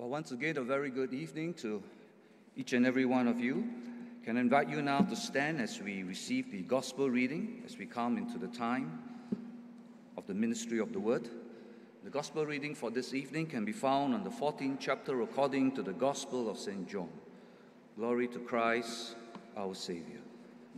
Well, 0.00 0.08
once 0.08 0.30
again, 0.30 0.56
a 0.56 0.62
very 0.62 0.88
good 0.88 1.12
evening 1.12 1.52
to 1.60 1.82
each 2.56 2.72
and 2.72 2.86
every 2.86 3.04
one 3.04 3.28
of 3.28 3.38
you. 3.38 3.68
Can 4.24 4.38
I 4.38 4.40
invite 4.40 4.70
you 4.70 4.80
now 4.80 5.00
to 5.00 5.14
stand 5.14 5.60
as 5.60 5.78
we 5.78 6.04
receive 6.04 6.50
the 6.50 6.62
gospel 6.62 7.10
reading, 7.10 7.62
as 7.66 7.76
we 7.76 7.84
come 7.84 8.16
into 8.16 8.38
the 8.38 8.46
time 8.46 8.98
of 10.16 10.26
the 10.26 10.32
ministry 10.32 10.78
of 10.78 10.94
the 10.94 10.98
word. 10.98 11.28
The 12.02 12.08
gospel 12.08 12.46
reading 12.46 12.74
for 12.74 12.90
this 12.90 13.12
evening 13.12 13.48
can 13.48 13.66
be 13.66 13.72
found 13.72 14.14
on 14.14 14.24
the 14.24 14.30
14th 14.30 14.78
chapter 14.80 15.20
according 15.20 15.72
to 15.72 15.82
the 15.82 15.92
gospel 15.92 16.48
of 16.48 16.56
St. 16.56 16.88
John. 16.88 17.10
Glory 17.94 18.26
to 18.28 18.38
Christ, 18.38 19.16
our 19.54 19.74
Savior. 19.74 20.22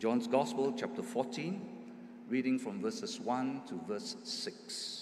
John's 0.00 0.26
gospel, 0.26 0.74
chapter 0.76 1.00
14, 1.00 1.64
reading 2.28 2.58
from 2.58 2.82
verses 2.82 3.20
1 3.20 3.62
to 3.68 3.80
verse 3.86 4.16
6. 4.24 5.01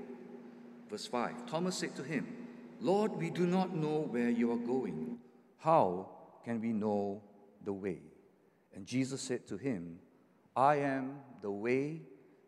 Verse 0.91 1.07
5 1.07 1.47
Thomas 1.47 1.77
said 1.77 1.95
to 1.95 2.03
him, 2.03 2.27
Lord, 2.81 3.15
we 3.15 3.29
do 3.29 3.47
not 3.47 3.73
know 3.73 4.07
where 4.09 4.29
you 4.29 4.51
are 4.51 4.57
going. 4.57 5.19
How 5.57 6.09
can 6.43 6.59
we 6.59 6.73
know 6.73 7.21
the 7.63 7.71
way? 7.71 8.01
And 8.75 8.85
Jesus 8.85 9.21
said 9.21 9.47
to 9.47 9.57
him, 9.57 9.99
I 10.55 10.77
am 10.77 11.19
the 11.41 11.51
way, 11.51 12.01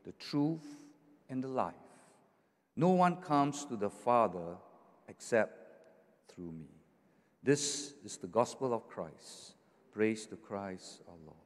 the 0.03 0.11
truth, 0.13 0.65
and 1.29 1.41
the 1.41 1.47
life. 1.47 1.73
No 2.75 2.89
one 2.89 3.17
comes 3.17 3.63
to 3.65 3.77
the 3.77 3.89
Father 3.89 4.57
except 5.07 5.87
through 6.27 6.51
me. 6.51 6.67
This 7.43 7.93
is 8.03 8.17
the 8.17 8.27
gospel 8.27 8.73
of 8.73 8.89
Christ. 8.89 9.53
Praise 9.93 10.25
to 10.27 10.35
Christ 10.35 11.01
our 11.07 11.15
Lord. 11.25 11.37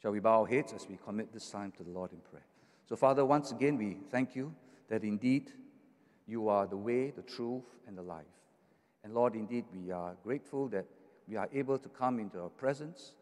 Shall 0.00 0.12
we 0.12 0.20
bow 0.20 0.42
our 0.42 0.46
heads 0.46 0.72
as 0.74 0.86
we 0.88 0.98
commit 1.04 1.32
this 1.32 1.50
time 1.50 1.72
to 1.78 1.82
the 1.82 1.90
Lord 1.90 2.12
in 2.12 2.18
prayer? 2.18 2.46
So, 2.88 2.94
Father, 2.94 3.24
once 3.24 3.50
again, 3.50 3.76
we 3.76 3.96
thank 4.10 4.36
you 4.36 4.54
that 4.88 5.02
indeed 5.02 5.52
you 6.30 6.48
are 6.48 6.66
the 6.66 6.76
way, 6.76 7.10
the 7.10 7.22
truth, 7.22 7.64
and 7.88 7.98
the 7.98 8.02
life. 8.02 8.24
And 9.02 9.12
Lord, 9.12 9.34
indeed, 9.34 9.64
we 9.74 9.90
are 9.90 10.14
grateful 10.22 10.68
that 10.68 10.86
we 11.26 11.36
are 11.36 11.48
able 11.52 11.78
to 11.78 11.88
come 11.88 12.20
into 12.20 12.36
your 12.36 12.50
presence 12.50 13.14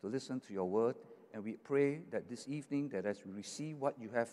to 0.00 0.06
listen 0.08 0.40
to 0.40 0.52
your 0.54 0.64
word. 0.64 0.96
And 1.34 1.44
we 1.44 1.52
pray 1.52 2.00
that 2.10 2.28
this 2.28 2.48
evening, 2.48 2.88
that 2.90 3.04
as 3.04 3.18
we 3.24 3.32
receive 3.32 3.76
what 3.78 3.96
you 4.00 4.08
have 4.14 4.30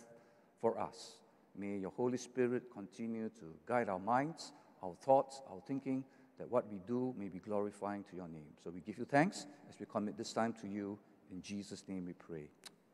for 0.62 0.80
us, 0.80 1.18
may 1.58 1.78
your 1.78 1.92
Holy 1.92 2.18
Spirit 2.18 2.64
continue 2.74 3.30
to 3.40 3.54
guide 3.66 3.90
our 3.90 4.00
minds, 4.00 4.54
our 4.82 4.96
thoughts, 4.96 5.42
our 5.52 5.60
thinking, 5.68 6.04
that 6.38 6.50
what 6.50 6.72
we 6.72 6.80
do 6.88 7.14
may 7.18 7.28
be 7.28 7.40
glorifying 7.40 8.04
to 8.10 8.16
your 8.16 8.28
name. 8.28 8.54
So 8.64 8.70
we 8.70 8.80
give 8.80 8.98
you 8.98 9.06
thanks 9.06 9.46
as 9.70 9.80
we 9.80 9.86
commit 9.86 10.18
this 10.18 10.32
time 10.32 10.54
to 10.62 10.68
you. 10.68 10.98
In 11.32 11.42
Jesus' 11.42 11.84
name 11.88 12.06
we 12.06 12.14
pray. 12.14 12.50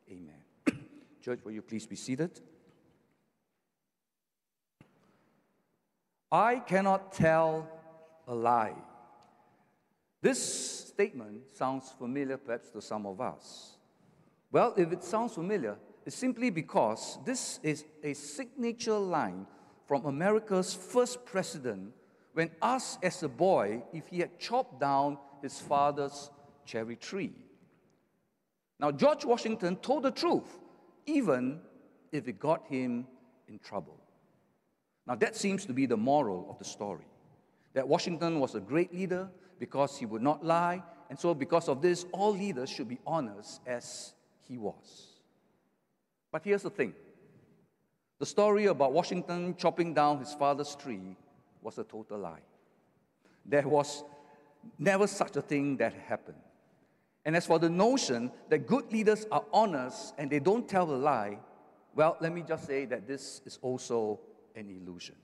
Amen. 0.10 0.80
Church, 1.24 1.40
will 1.44 1.52
you 1.52 1.62
please 1.62 1.86
be 1.86 1.96
seated? 1.96 2.42
I 6.32 6.60
cannot 6.60 7.14
tell 7.14 7.70
a 8.28 8.36
lie. 8.36 8.76
This 10.22 10.88
statement 10.88 11.56
sounds 11.56 11.94
familiar 11.98 12.38
perhaps 12.38 12.70
to 12.72 12.82
some 12.82 13.06
of 13.06 13.22
us. 13.22 13.78
Well, 14.52 14.74
if 14.78 14.92
it 14.92 15.04
sounds 15.04 15.34
familiar, 15.34 15.78
it's 16.06 16.16
simply 16.16 16.50
because 16.50 17.18
this 17.26 17.60
is 17.64 17.86
a 18.04 18.14
signature 18.14 18.98
line 18.98 19.46
from 19.86 20.06
America's 20.06 20.74
first 20.74 21.26
president 21.26 21.94
when 22.34 22.52
asked 22.62 23.04
as 23.04 23.24
a 23.24 23.30
boy 23.30 23.84
if 23.94 24.08
he 24.08 24.20
had 24.20 24.40
chopped 24.40 24.80
down 24.80 25.18
his 25.42 25.60
father's 25.60 26.30
cherry 26.66 26.96
tree. 26.96 27.34
Now, 28.80 28.92
George 28.92 29.26
Washington 29.26 29.78
told 29.78 30.04
the 30.04 30.12
truth, 30.12 30.60
even 31.06 31.62
if 32.12 32.28
it 32.28 32.40
got 32.40 32.68
him 32.68 33.08
in 33.48 33.60
trouble. 33.60 34.00
Now, 35.08 35.16
that 35.16 35.36
seems 35.36 35.66
to 35.66 35.74
be 35.74 35.86
the 35.86 35.98
moral 35.98 36.48
of 36.50 36.60
the 36.60 36.66
story 36.66 37.06
that 37.74 37.88
Washington 37.88 38.40
was 38.40 38.56
a 38.56 38.60
great 38.60 38.94
leader 38.94 39.30
because 39.60 39.98
he 39.98 40.06
would 40.06 40.22
not 40.22 40.44
lie, 40.44 40.82
and 41.10 41.18
so 41.20 41.34
because 41.34 41.70
of 41.70 41.82
this, 41.82 42.06
all 42.12 42.34
leaders 42.34 42.70
should 42.70 42.90
be 42.90 43.00
honest 43.06 43.62
as 43.66 44.14
he 44.48 44.58
was. 44.58 45.22
But 46.32 46.44
here's 46.44 46.64
the 46.64 46.70
thing 46.70 46.94
the 48.20 48.26
story 48.26 48.66
about 48.66 48.94
Washington 48.94 49.56
chopping 49.56 49.94
down 49.94 50.20
his 50.20 50.34
father's 50.34 50.76
tree 50.76 51.16
was 51.62 51.78
a 51.78 51.84
total 51.84 52.18
lie. 52.18 52.42
There 53.46 53.68
was 53.68 54.04
never 54.80 55.08
such 55.08 55.36
a 55.36 55.42
thing 55.42 55.78
that 55.78 55.94
happened. 55.94 56.38
And 57.26 57.36
as 57.36 57.46
for 57.46 57.60
the 57.60 57.70
notion 57.70 58.32
that 58.50 58.66
good 58.68 58.92
leaders 58.92 59.26
are 59.32 59.44
honest 59.54 60.16
and 60.18 60.32
they 60.32 60.40
don't 60.40 60.68
tell 60.68 60.90
a 60.90 60.96
lie, 60.96 61.38
well, 61.94 62.18
let 62.22 62.34
me 62.34 62.42
just 62.42 62.66
say 62.66 62.86
that 62.86 63.08
this 63.08 63.42
is 63.46 63.60
also 63.62 64.20
an 64.58 64.70
illusion. 64.70 65.16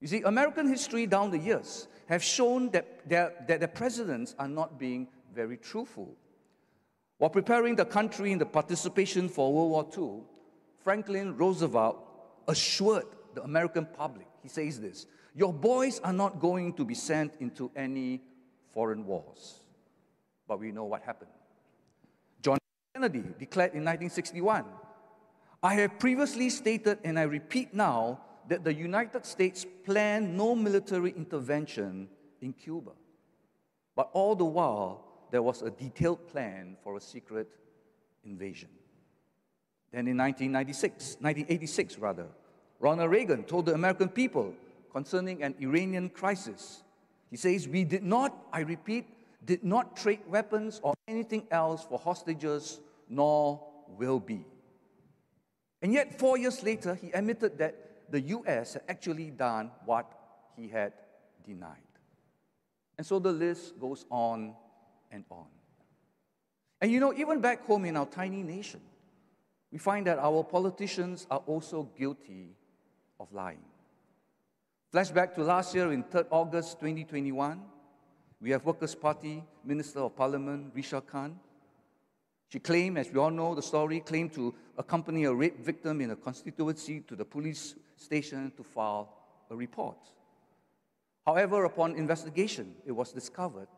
You 0.00 0.08
see, 0.08 0.22
American 0.22 0.66
history 0.66 1.06
down 1.06 1.30
the 1.30 1.38
years 1.38 1.86
have 2.08 2.22
shown 2.22 2.70
that 2.70 3.08
their, 3.08 3.32
that 3.46 3.60
the 3.60 3.68
presidents 3.68 4.34
are 4.38 4.48
not 4.48 4.78
being 4.78 5.08
very 5.34 5.56
truthful. 5.56 6.16
While 7.18 7.30
preparing 7.30 7.76
the 7.76 7.84
country 7.84 8.32
in 8.32 8.38
the 8.38 8.46
participation 8.46 9.28
for 9.28 9.52
World 9.52 9.70
War 9.70 9.86
II, 9.96 10.22
Franklin 10.82 11.36
Roosevelt 11.36 11.98
assured 12.48 13.04
the 13.34 13.42
American 13.42 13.86
public, 13.86 14.26
he 14.42 14.48
says 14.48 14.80
this, 14.80 15.06
your 15.34 15.52
boys 15.52 16.00
are 16.00 16.12
not 16.12 16.40
going 16.40 16.72
to 16.74 16.84
be 16.84 16.94
sent 16.94 17.34
into 17.38 17.70
any 17.76 18.22
foreign 18.72 19.06
wars. 19.06 19.60
But 20.48 20.58
we 20.58 20.72
know 20.72 20.84
what 20.84 21.02
happened. 21.02 21.30
John 22.42 22.58
Kennedy 22.94 23.22
declared 23.38 23.74
in 23.74 23.84
1961 23.84 24.64
I 25.62 25.74
have 25.74 25.98
previously 25.98 26.48
stated, 26.48 26.98
and 27.04 27.18
I 27.18 27.22
repeat 27.22 27.74
now, 27.74 28.20
that 28.48 28.64
the 28.64 28.74
United 28.74 29.24
States 29.26 29.66
planned 29.84 30.36
no 30.36 30.54
military 30.54 31.10
intervention 31.10 32.08
in 32.40 32.52
Cuba. 32.52 32.92
But 33.94 34.10
all 34.12 34.34
the 34.34 34.44
while, 34.44 35.04
there 35.30 35.42
was 35.42 35.62
a 35.62 35.70
detailed 35.70 36.26
plan 36.28 36.76
for 36.82 36.96
a 36.96 37.00
secret 37.00 37.48
invasion. 38.24 38.70
Then 39.92 40.08
in 40.08 40.16
1996, 40.16 41.18
1986 41.20 41.98
rather, 41.98 42.26
Ronald 42.78 43.10
Reagan 43.10 43.44
told 43.44 43.66
the 43.66 43.74
American 43.74 44.08
people 44.08 44.54
concerning 44.92 45.42
an 45.42 45.54
Iranian 45.60 46.08
crisis. 46.08 46.82
He 47.30 47.36
says, 47.36 47.68
We 47.68 47.84
did 47.84 48.02
not, 48.02 48.46
I 48.52 48.60
repeat, 48.60 49.06
did 49.44 49.62
not 49.62 49.96
trade 49.96 50.20
weapons 50.26 50.80
or 50.82 50.94
anything 51.06 51.46
else 51.50 51.84
for 51.84 51.98
hostages, 51.98 52.80
nor 53.08 53.62
will 53.98 54.18
be. 54.18 54.44
And 55.82 55.92
yet, 55.92 56.18
four 56.18 56.36
years 56.36 56.62
later, 56.62 56.94
he 56.94 57.10
admitted 57.10 57.58
that 57.58 58.10
the 58.10 58.20
US 58.20 58.74
had 58.74 58.82
actually 58.88 59.30
done 59.30 59.70
what 59.84 60.06
he 60.56 60.68
had 60.68 60.92
denied. 61.44 61.76
And 62.98 63.06
so 63.06 63.18
the 63.18 63.32
list 63.32 63.78
goes 63.80 64.04
on 64.10 64.54
and 65.10 65.24
on. 65.30 65.46
And 66.80 66.90
you 66.90 67.00
know, 67.00 67.14
even 67.14 67.40
back 67.40 67.64
home 67.66 67.84
in 67.84 67.96
our 67.96 68.06
tiny 68.06 68.42
nation, 68.42 68.80
we 69.70 69.78
find 69.78 70.06
that 70.06 70.18
our 70.18 70.42
politicians 70.42 71.26
are 71.30 71.42
also 71.46 71.88
guilty 71.96 72.56
of 73.18 73.32
lying. 73.32 73.62
Flashback 74.92 75.34
to 75.34 75.44
last 75.44 75.74
year 75.74 75.92
in 75.92 76.02
3rd 76.02 76.26
August 76.30 76.80
2021, 76.80 77.62
we 78.40 78.50
have 78.50 78.64
Workers' 78.64 78.94
Party 78.94 79.44
Minister 79.64 80.00
of 80.00 80.16
Parliament, 80.16 80.74
Raeesah 80.74 81.06
Khan, 81.06 81.38
she 82.50 82.58
claimed, 82.58 82.98
as 82.98 83.10
we 83.10 83.18
all 83.18 83.30
know 83.30 83.54
the 83.54 83.62
story, 83.62 84.00
claimed 84.00 84.32
to 84.34 84.52
accompany 84.76 85.24
a 85.24 85.32
rape 85.32 85.64
victim 85.64 86.00
in 86.00 86.10
a 86.10 86.16
constituency 86.16 87.00
to 87.00 87.14
the 87.14 87.24
police 87.24 87.76
station 87.96 88.52
to 88.56 88.64
file 88.64 89.08
a 89.50 89.56
report. 89.56 89.98
However, 91.24 91.64
upon 91.64 91.94
investigation, 91.94 92.74
it 92.84 92.90
was 92.90 93.12
discovered 93.12 93.68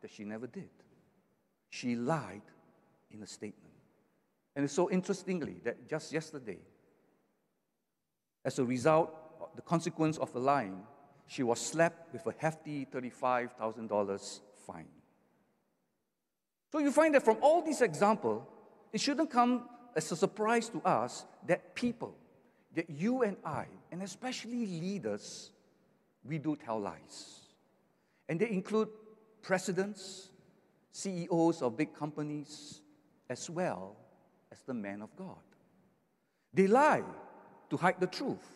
that 0.00 0.10
she 0.10 0.24
never 0.24 0.46
did. 0.46 0.70
She 1.68 1.94
lied 1.94 2.42
in 3.10 3.22
a 3.22 3.26
statement. 3.26 3.74
And 4.56 4.64
it's 4.64 4.74
so 4.74 4.90
interestingly 4.90 5.60
that 5.64 5.86
just 5.86 6.10
yesterday, 6.10 6.58
as 8.46 8.58
a 8.58 8.64
result, 8.64 9.56
the 9.56 9.62
consequence 9.62 10.16
of 10.16 10.32
the 10.32 10.40
lying, 10.40 10.82
she 11.26 11.42
was 11.42 11.60
slapped 11.60 12.14
with 12.14 12.26
a 12.26 12.34
hefty 12.38 12.86
$35,000 12.86 14.40
fine. 14.66 14.88
So 16.72 16.78
you 16.78 16.90
find 16.90 17.14
that 17.14 17.22
from 17.22 17.36
all 17.42 17.60
these 17.60 17.82
examples, 17.82 18.42
it 18.94 19.00
shouldn't 19.00 19.30
come 19.30 19.68
as 19.94 20.10
a 20.10 20.16
surprise 20.16 20.70
to 20.70 20.80
us 20.80 21.26
that 21.46 21.74
people, 21.74 22.16
that 22.74 22.88
you 22.88 23.22
and 23.22 23.36
I, 23.44 23.66
and 23.90 24.02
especially 24.02 24.64
leaders, 24.66 25.50
we 26.24 26.38
do 26.38 26.56
tell 26.56 26.80
lies. 26.80 27.40
And 28.26 28.40
they 28.40 28.48
include 28.48 28.88
presidents, 29.42 30.30
CEOs 30.92 31.60
of 31.60 31.76
big 31.76 31.94
companies, 31.94 32.80
as 33.28 33.50
well 33.50 33.94
as 34.50 34.62
the 34.62 34.72
man 34.72 35.02
of 35.02 35.14
God. 35.14 35.44
They 36.54 36.68
lie 36.68 37.02
to 37.68 37.76
hide 37.76 38.00
the 38.00 38.06
truth. 38.06 38.48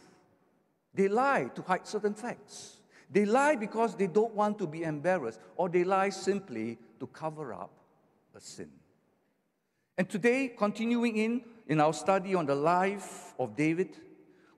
They 0.94 1.08
lie 1.08 1.50
to 1.54 1.60
hide 1.60 1.86
certain 1.86 2.14
facts. 2.14 2.78
They 3.10 3.26
lie 3.26 3.56
because 3.56 3.94
they 3.94 4.06
don't 4.06 4.34
want 4.34 4.58
to 4.58 4.66
be 4.66 4.84
embarrassed, 4.84 5.40
or 5.54 5.68
they 5.68 5.84
lie 5.84 6.08
simply 6.08 6.78
to 6.98 7.06
cover 7.08 7.52
up 7.52 7.70
a 8.36 8.40
sin. 8.40 8.70
And 9.96 10.08
today, 10.08 10.52
continuing 10.56 11.16
in, 11.16 11.42
in 11.68 11.80
our 11.80 11.94
study 11.94 12.34
on 12.34 12.44
the 12.44 12.54
life 12.54 13.34
of 13.38 13.56
David, 13.56 13.96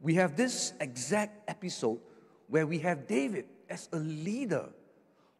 we 0.00 0.14
have 0.14 0.36
this 0.36 0.72
exact 0.80 1.48
episode 1.48 2.00
where 2.48 2.66
we 2.66 2.80
have 2.80 3.06
David 3.06 3.44
as 3.70 3.88
a 3.92 3.98
leader. 3.98 4.68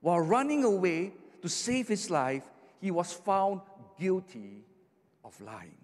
While 0.00 0.20
running 0.20 0.62
away 0.62 1.14
to 1.42 1.48
save 1.48 1.88
his 1.88 2.10
life, 2.10 2.44
he 2.80 2.92
was 2.92 3.12
found 3.12 3.60
guilty 3.98 4.62
of 5.24 5.38
lying. 5.40 5.76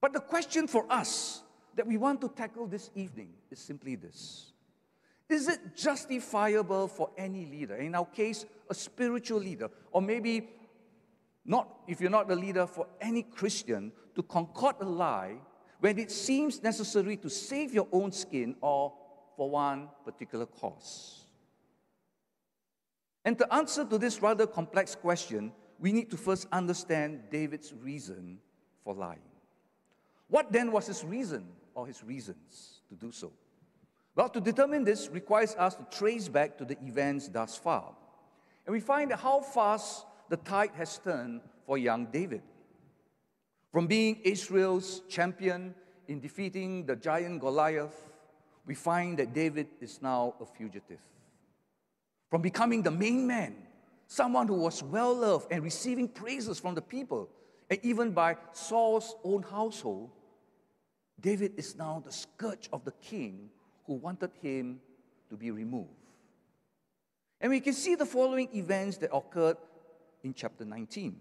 But 0.00 0.14
the 0.14 0.20
question 0.20 0.66
for 0.66 0.86
us 0.90 1.42
that 1.76 1.86
we 1.86 1.98
want 1.98 2.22
to 2.22 2.28
tackle 2.28 2.66
this 2.66 2.90
evening 2.94 3.28
is 3.50 3.58
simply 3.58 3.96
this 3.96 4.52
Is 5.28 5.48
it 5.48 5.76
justifiable 5.76 6.88
for 6.88 7.10
any 7.18 7.44
leader, 7.44 7.76
in 7.76 7.94
our 7.94 8.06
case, 8.06 8.46
a 8.70 8.74
spiritual 8.74 9.40
leader, 9.40 9.70
or 9.92 10.00
maybe 10.00 10.48
not, 11.44 11.68
if 11.86 12.00
you're 12.00 12.10
not 12.10 12.28
the 12.28 12.36
leader, 12.36 12.66
for 12.66 12.86
any 13.00 13.22
Christian 13.22 13.92
to 14.14 14.22
concoct 14.22 14.82
a 14.82 14.86
lie 14.86 15.36
when 15.80 15.98
it 15.98 16.10
seems 16.10 16.62
necessary 16.62 17.16
to 17.18 17.28
save 17.28 17.74
your 17.74 17.88
own 17.92 18.12
skin 18.12 18.56
or 18.60 18.92
for 19.36 19.50
one 19.50 19.88
particular 20.04 20.46
cause? 20.46 21.26
And 23.24 23.38
to 23.38 23.54
answer 23.54 23.84
to 23.84 23.98
this 23.98 24.20
rather 24.20 24.46
complex 24.46 24.94
question, 24.94 25.52
we 25.78 25.92
need 25.92 26.10
to 26.10 26.16
first 26.16 26.46
understand 26.52 27.24
David's 27.30 27.72
reason 27.72 28.38
for 28.84 28.94
lying. 28.94 29.20
What 30.28 30.52
then 30.52 30.72
was 30.72 30.86
his 30.86 31.04
reason 31.04 31.46
or 31.74 31.86
his 31.86 32.02
reasons 32.04 32.80
to 32.88 32.94
do 32.94 33.12
so? 33.12 33.32
Well, 34.14 34.28
to 34.28 34.40
determine 34.40 34.84
this 34.84 35.08
requires 35.10 35.54
us 35.56 35.74
to 35.74 35.86
trace 35.90 36.28
back 36.28 36.56
to 36.58 36.64
the 36.64 36.78
events 36.84 37.28
thus 37.28 37.56
far. 37.56 37.94
And 38.66 38.72
we 38.72 38.80
find 38.80 39.10
that 39.10 39.18
how 39.18 39.40
fast 39.40 40.06
the 40.34 40.50
tide 40.50 40.72
has 40.74 40.98
turned 40.98 41.40
for 41.64 41.78
young 41.78 42.06
David. 42.06 42.42
From 43.70 43.86
being 43.86 44.16
Israel's 44.24 45.02
champion 45.08 45.72
in 46.08 46.18
defeating 46.18 46.86
the 46.86 46.96
giant 46.96 47.40
Goliath, 47.40 48.10
we 48.66 48.74
find 48.74 49.16
that 49.20 49.32
David 49.32 49.68
is 49.80 50.02
now 50.02 50.34
a 50.40 50.44
fugitive. 50.44 50.98
From 52.30 52.42
becoming 52.42 52.82
the 52.82 52.90
main 52.90 53.28
man, 53.28 53.54
someone 54.08 54.48
who 54.48 54.56
was 54.56 54.82
well 54.82 55.14
loved 55.14 55.52
and 55.52 55.62
receiving 55.62 56.08
praises 56.08 56.58
from 56.58 56.74
the 56.74 56.82
people, 56.82 57.28
and 57.70 57.78
even 57.84 58.10
by 58.10 58.36
Saul's 58.50 59.14
own 59.22 59.44
household, 59.44 60.10
David 61.20 61.52
is 61.56 61.76
now 61.76 62.02
the 62.04 62.10
scourge 62.10 62.68
of 62.72 62.84
the 62.84 62.94
king 63.00 63.50
who 63.86 63.94
wanted 63.94 64.32
him 64.42 64.80
to 65.30 65.36
be 65.36 65.52
removed. 65.52 65.94
And 67.40 67.50
we 67.50 67.60
can 67.60 67.72
see 67.72 67.94
the 67.94 68.06
following 68.06 68.48
events 68.52 68.96
that 68.96 69.14
occurred 69.14 69.58
in 70.24 70.34
chapter 70.34 70.64
19. 70.64 71.14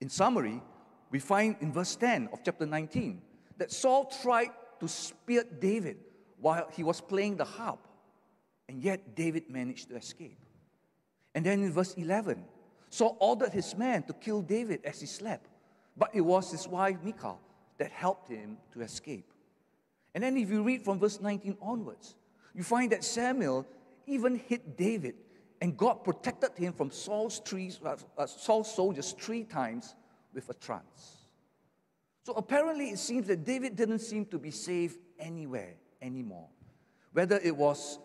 In 0.00 0.08
summary, 0.08 0.62
we 1.10 1.18
find 1.18 1.56
in 1.60 1.72
verse 1.72 1.96
10 1.96 2.30
of 2.32 2.40
chapter 2.44 2.64
19 2.64 3.20
that 3.58 3.70
Saul 3.70 4.10
tried 4.22 4.50
to 4.78 4.88
spear 4.88 5.44
David 5.60 5.98
while 6.40 6.68
he 6.72 6.82
was 6.82 7.00
playing 7.00 7.36
the 7.36 7.44
harp, 7.44 7.86
and 8.68 8.82
yet 8.82 9.14
David 9.14 9.50
managed 9.50 9.90
to 9.90 9.96
escape. 9.96 10.38
And 11.34 11.44
then 11.44 11.62
in 11.62 11.72
verse 11.72 11.94
11, 11.94 12.44
Saul 12.88 13.16
ordered 13.20 13.52
his 13.52 13.76
men 13.76 14.04
to 14.04 14.14
kill 14.14 14.40
David 14.40 14.80
as 14.84 15.00
he 15.00 15.06
slept, 15.06 15.48
but 15.96 16.10
it 16.14 16.22
was 16.22 16.50
his 16.50 16.66
wife 16.66 16.96
Michal 17.04 17.38
that 17.76 17.90
helped 17.90 18.28
him 18.28 18.56
to 18.72 18.80
escape. 18.80 19.30
And 20.14 20.24
then 20.24 20.36
if 20.36 20.48
you 20.48 20.62
read 20.62 20.84
from 20.84 20.98
verse 20.98 21.20
19 21.20 21.58
onwards, 21.60 22.14
you 22.54 22.62
find 22.62 22.90
that 22.92 23.04
Samuel 23.04 23.66
even 24.06 24.36
hit 24.36 24.76
David 24.76 25.14
and 25.60 25.76
God 25.76 26.04
protected 26.04 26.56
him 26.56 26.72
from 26.72 26.90
Saul's, 26.90 27.40
trees, 27.40 27.78
uh, 27.84 27.96
uh, 28.16 28.26
Saul's 28.26 28.74
soldiers 28.74 29.12
three 29.18 29.44
times 29.44 29.94
with 30.32 30.48
a 30.48 30.54
trance. 30.54 31.26
So 32.24 32.32
apparently, 32.34 32.90
it 32.90 32.98
seems 32.98 33.26
that 33.26 33.44
David 33.44 33.76
didn't 33.76 33.98
seem 33.98 34.24
to 34.26 34.38
be 34.38 34.50
safe 34.50 34.96
anywhere 35.18 35.74
anymore. 36.00 36.48
Whether 37.12 37.38
it 37.42 37.54
was 37.54 37.98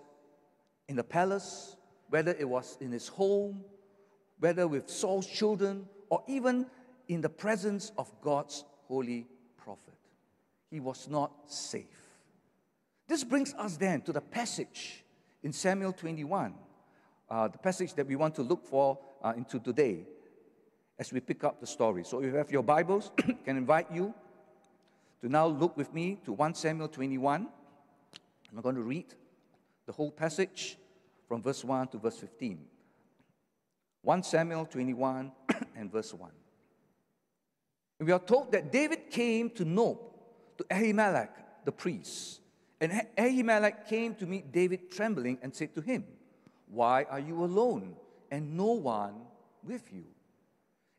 in 0.88 0.96
the 0.96 1.04
palace, 1.04 1.78
whether 2.10 2.36
it 2.38 2.48
was 2.48 2.78
in 2.82 2.92
his 2.92 3.08
home, 3.08 3.64
whether 4.40 4.68
with 4.68 4.90
Saul's 4.90 5.28
children, 5.28 5.88
or 6.10 6.24
even 6.28 6.66
in 7.08 7.22
the 7.22 7.30
presence 7.30 7.92
of 7.98 8.12
God's 8.22 8.66
holy 8.88 9.28
prophet. 9.58 9.94
He 10.70 10.80
was 10.80 11.08
not 11.08 11.32
safe. 11.48 11.86
This 13.08 13.24
brings 13.24 13.54
us 13.54 13.78
then 13.78 14.02
to 14.02 14.12
the 14.12 14.22
passage 14.22 15.04
in 15.44 15.54
Samuel 15.54 15.94
21 15.94 16.54
uh, 17.30 17.48
the 17.48 17.58
passage 17.58 17.94
that 17.96 18.08
we 18.08 18.16
want 18.16 18.36
to 18.36 18.42
look 18.42 18.66
for 18.66 18.98
uh, 19.24 19.34
into 19.36 19.60
today 19.60 20.06
as 20.98 21.12
we 21.12 21.20
pick 21.20 21.44
up 21.44 21.60
the 21.60 21.68
story. 21.68 22.04
So 22.04 22.20
if 22.20 22.26
you 22.26 22.36
have 22.36 22.52
your 22.52 22.64
Bibles, 22.64 23.12
can 23.46 23.58
invite 23.58 23.92
you 23.92 24.14
to 25.22 25.30
now 25.30 25.48
look 25.48 25.76
with 25.76 25.94
me 25.94 26.20
to 26.26 26.34
1 26.34 26.54
Samuel 26.56 26.88
21. 26.88 27.48
I'm 28.56 28.62
going 28.62 28.76
to 28.76 28.82
read 28.82 29.14
the 29.86 29.92
whole 29.92 30.12
passage 30.12 30.78
from 31.28 31.42
verse 31.42 31.64
1 31.64 31.90
to 31.90 31.98
verse 31.98 32.18
15. 32.18 32.60
1 34.02 34.24
Samuel 34.24 34.66
21 34.66 35.32
and 35.76 35.92
verse 35.92 36.14
1. 36.14 36.30
And 38.00 38.08
we 38.08 38.14
are 38.14 38.20
told 38.20 38.52
that 38.52 38.72
David 38.72 39.10
came 39.10 39.50
to 39.52 39.66
Nob, 39.66 39.98
to 40.58 40.64
Ahimelech 40.66 41.30
the 41.66 41.72
priest. 41.72 42.40
And 42.80 42.92
Ahimelech 43.18 43.88
came 43.88 44.16
to 44.16 44.26
meet 44.26 44.52
David 44.52 44.92
trembling 44.92 45.40
and 45.42 45.54
said 45.54 45.74
to 45.76 45.82
him, 45.82 46.06
why 46.76 47.06
are 47.10 47.20
you 47.20 47.44
alone 47.44 47.96
and 48.30 48.58
no 48.58 48.74
one 48.74 49.16
with 49.64 49.92
you? 49.94 50.04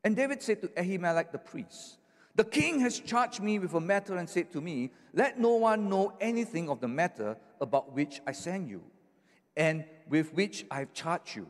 And 0.03 0.17
David 0.17 0.43
said 0.43 0.63
to 0.63 0.69
Ahimelech 0.69 1.33
the 1.33 1.39
priest, 1.39 1.99
The 2.35 2.45
king 2.45 2.81
has 2.81 2.99
charged 2.99 3.43
me 3.43 3.59
with 3.59 3.75
a 3.75 3.81
matter 3.81 4.17
and 4.17 4.29
said 4.29 4.51
to 4.53 4.61
me, 4.61 4.91
Let 5.13 5.39
no 5.39 5.57
one 5.57 5.89
know 5.89 6.15
anything 6.21 6.71
of 6.71 6.81
the 6.81 6.89
matter 6.89 7.37
about 7.61 7.93
which 7.93 8.21
I 8.27 8.33
send 8.33 8.69
you, 8.69 8.83
and 9.57 9.85
with 10.09 10.33
which 10.33 10.65
I 10.71 10.81
have 10.81 10.93
charged 10.95 11.37
you. 11.37 11.47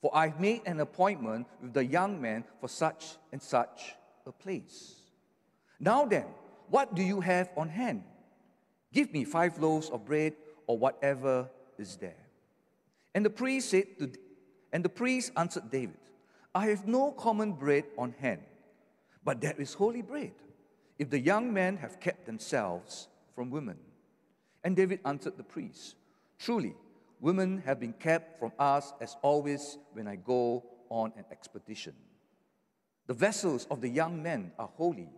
For 0.00 0.10
I've 0.14 0.40
made 0.40 0.62
an 0.66 0.80
appointment 0.80 1.46
with 1.60 1.74
the 1.74 1.84
young 1.84 2.20
man 2.20 2.44
for 2.60 2.68
such 2.68 3.16
and 3.32 3.42
such 3.42 3.94
a 4.26 4.32
place. 4.32 4.96
Now 5.80 6.04
then, 6.04 6.26
what 6.68 6.94
do 6.94 7.02
you 7.02 7.20
have 7.20 7.50
on 7.56 7.68
hand? 7.68 8.04
Give 8.92 9.12
me 9.12 9.24
five 9.24 9.58
loaves 9.58 9.90
of 9.90 10.04
bread 10.04 10.34
or 10.66 10.78
whatever 10.78 11.50
is 11.78 11.96
there. 11.96 12.23
And 13.14 13.24
the 13.24 13.30
priest 13.30 13.70
said 13.70 13.98
to, 13.98 14.10
and 14.72 14.84
the 14.84 14.88
priest 14.88 15.30
answered 15.36 15.70
David, 15.70 15.98
I 16.54 16.66
have 16.66 16.86
no 16.86 17.12
common 17.12 17.52
bread 17.52 17.84
on 17.96 18.14
hand, 18.18 18.42
but 19.24 19.40
there 19.40 19.54
is 19.58 19.74
holy 19.74 20.02
bread, 20.02 20.32
if 20.98 21.10
the 21.10 21.18
young 21.18 21.52
men 21.52 21.76
have 21.78 22.00
kept 22.00 22.26
themselves 22.26 23.08
from 23.34 23.50
women. 23.50 23.76
And 24.62 24.74
David 24.74 25.00
answered 25.04 25.36
the 25.36 25.44
priest, 25.44 25.96
Truly, 26.38 26.74
women 27.20 27.62
have 27.64 27.78
been 27.78 27.92
kept 27.92 28.38
from 28.38 28.52
us 28.58 28.92
as 29.00 29.16
always 29.22 29.78
when 29.92 30.08
I 30.08 30.16
go 30.16 30.64
on 30.88 31.12
an 31.16 31.24
expedition. 31.30 31.94
The 33.06 33.14
vessels 33.14 33.66
of 33.70 33.80
the 33.80 33.88
young 33.88 34.22
men 34.22 34.52
are 34.58 34.70
holy, 34.74 35.08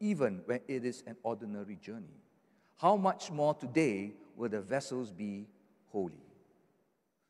even 0.00 0.42
when 0.46 0.60
it 0.66 0.84
is 0.84 1.02
an 1.06 1.16
ordinary 1.22 1.76
journey. 1.76 2.20
How 2.76 2.96
much 2.96 3.30
more 3.30 3.54
today 3.54 4.12
will 4.36 4.48
the 4.50 4.60
vessels 4.60 5.12
be 5.12 5.46
holy? 5.90 6.25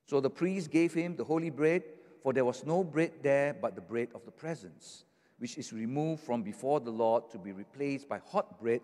So 0.06 0.20
the 0.20 0.30
priest 0.30 0.70
gave 0.70 0.94
him 0.94 1.16
the 1.16 1.24
holy 1.24 1.50
bread, 1.50 1.82
for 2.22 2.32
there 2.32 2.44
was 2.44 2.64
no 2.64 2.84
bread 2.84 3.12
there 3.22 3.54
but 3.54 3.74
the 3.74 3.80
bread 3.80 4.08
of 4.14 4.24
the 4.24 4.30
presence, 4.30 5.04
which 5.38 5.58
is 5.58 5.72
removed 5.72 6.22
from 6.22 6.42
before 6.42 6.80
the 6.80 6.90
Lord 6.90 7.30
to 7.30 7.38
be 7.38 7.52
replaced 7.52 8.08
by 8.08 8.20
hot 8.30 8.60
bread 8.60 8.82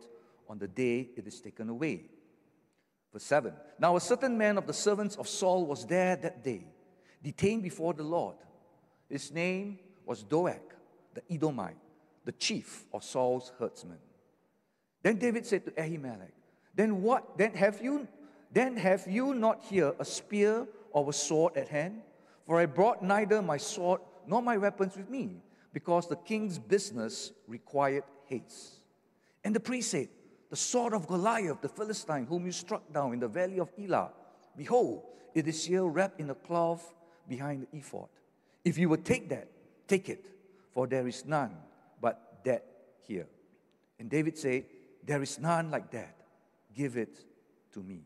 on 0.49 0.59
the 0.59 0.69
day 0.69 1.09
it 1.17 1.27
is 1.27 1.41
taken 1.41 1.69
away. 1.69 2.05
Verse 3.13 3.23
7 3.25 3.53
Now 3.79 3.97
a 3.97 4.01
certain 4.01 4.37
man 4.37 4.59
of 4.59 4.67
the 4.67 4.73
servants 4.73 5.17
of 5.17 5.29
Saul 5.29 5.65
was 5.67 5.87
there 5.87 6.17
that 6.17 6.43
day, 6.43 6.67
detained 7.23 7.63
before 7.63 7.95
the 7.95 8.03
Lord. 8.03 8.37
His 9.09 9.31
name 9.31 9.79
was 10.05 10.23
Doeg, 10.23 10.61
the 11.15 11.23
Edomite, 11.31 11.77
the 12.25 12.33
chief 12.33 12.85
of 12.93 13.05
Saul's 13.05 13.53
herdsmen. 13.59 13.99
Then 15.03 15.17
David 15.17 15.47
said 15.47 15.65
to 15.67 15.71
Ahimelech, 15.73 16.33
Then 16.75 17.03
what? 17.03 17.37
Then 17.39 17.55
have 17.55 17.83
you 17.83 18.09
then 18.53 18.77
have 18.77 19.07
you 19.07 19.35
not 19.35 19.65
here 19.65 19.95
a 19.99 20.05
spear 20.05 20.67
or 20.93 21.09
a 21.11 21.13
sword 21.13 21.57
at 21.57 21.69
hand? 21.69 22.03
For 22.47 22.59
I 22.59 22.67
brought 22.67 23.03
neither 23.03 23.43
my 23.43 23.57
sword 23.57 24.01
nor 24.27 24.43
my 24.43 24.57
weapons 24.57 24.97
with 24.97 25.09
me, 25.09 25.43
because 25.73 26.09
the 26.09 26.17
king's 26.17 26.59
business 26.59 27.33
required 27.47 28.05
haste. 28.27 28.81
And 29.45 29.55
the 29.55 29.61
priest 29.61 29.91
said, 29.91 30.09
The 30.51 30.57
sword 30.57 30.93
of 30.93 31.07
Goliath, 31.07 31.61
the 31.61 31.69
Philistine, 31.69 32.27
whom 32.27 32.47
you 32.47 32.53
struck 32.53 32.93
down 32.93 33.13
in 33.13 33.21
the 33.21 33.29
valley 33.29 33.59
of 33.59 33.71
Elah, 33.79 34.11
Behold, 34.57 35.03
it 35.35 35.49
is 35.49 35.65
here 35.65 35.85
wrapped 35.85 36.21
in 36.21 36.31
a 36.31 36.35
cloth 36.35 36.93
behind 37.29 37.63
the 37.63 37.79
ephod. 37.79 38.09
If 38.65 38.79
you 38.79 38.89
would 38.91 39.05
take 39.05 39.29
that, 39.31 39.49
take 39.89 40.09
it, 40.09 40.27
for 40.73 40.87
there 40.87 41.07
is 41.09 41.25
none 41.25 41.57
but 42.01 42.41
that 42.45 42.65
here. 43.07 43.27
And 43.99 44.11
David 44.11 44.37
said, 44.37 44.65
There 45.05 45.23
is 45.23 45.39
none 45.39 45.71
like 45.71 45.91
that. 45.93 46.17
Give 46.75 46.97
it 46.97 47.19
to 47.73 47.81
me. 47.81 48.03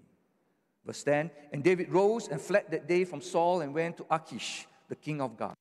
Verse 0.86 1.02
10 1.02 1.30
And 1.52 1.62
David 1.62 1.90
rose 1.90 2.28
and 2.28 2.40
fled 2.40 2.66
that 2.70 2.86
day 2.86 3.04
from 3.04 3.20
Saul 3.20 3.60
and 3.60 3.74
went 3.74 3.96
to 3.98 4.06
Achish, 4.10 4.66
the 4.88 4.94
king 4.94 5.20
of 5.20 5.36
Gath. 5.36 5.58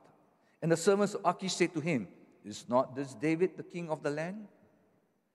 And 0.61 0.71
the 0.71 0.77
servants 0.77 1.15
of 1.15 1.21
Achish 1.25 1.53
said 1.53 1.73
to 1.73 1.79
him, 1.81 2.07
Is 2.45 2.65
not 2.69 2.95
this 2.95 3.13
David 3.15 3.57
the 3.57 3.63
king 3.63 3.89
of 3.89 4.03
the 4.03 4.11
land? 4.11 4.47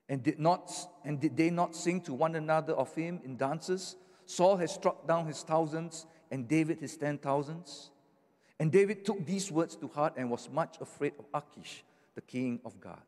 And 0.08 0.22
did, 0.22 0.40
not, 0.40 0.72
and 1.04 1.20
did 1.20 1.36
they 1.36 1.50
not 1.50 1.76
sing 1.76 2.00
to 2.02 2.14
one 2.14 2.34
another 2.34 2.72
of 2.72 2.94
him 2.94 3.20
in 3.24 3.36
dances? 3.36 3.96
Saul 4.26 4.56
has 4.56 4.72
struck 4.72 5.06
down 5.06 5.26
his 5.26 5.42
thousands, 5.42 6.06
and 6.30 6.48
David 6.48 6.78
his 6.80 6.96
ten 6.96 7.18
thousands. 7.18 7.90
And 8.58 8.70
David 8.70 9.04
took 9.04 9.24
these 9.24 9.50
words 9.50 9.76
to 9.76 9.88
heart 9.88 10.14
and 10.16 10.30
was 10.30 10.48
much 10.50 10.78
afraid 10.80 11.12
of 11.18 11.26
Achish, 11.32 11.84
the 12.14 12.20
king 12.20 12.60
of 12.64 12.80
Gath. 12.80 13.06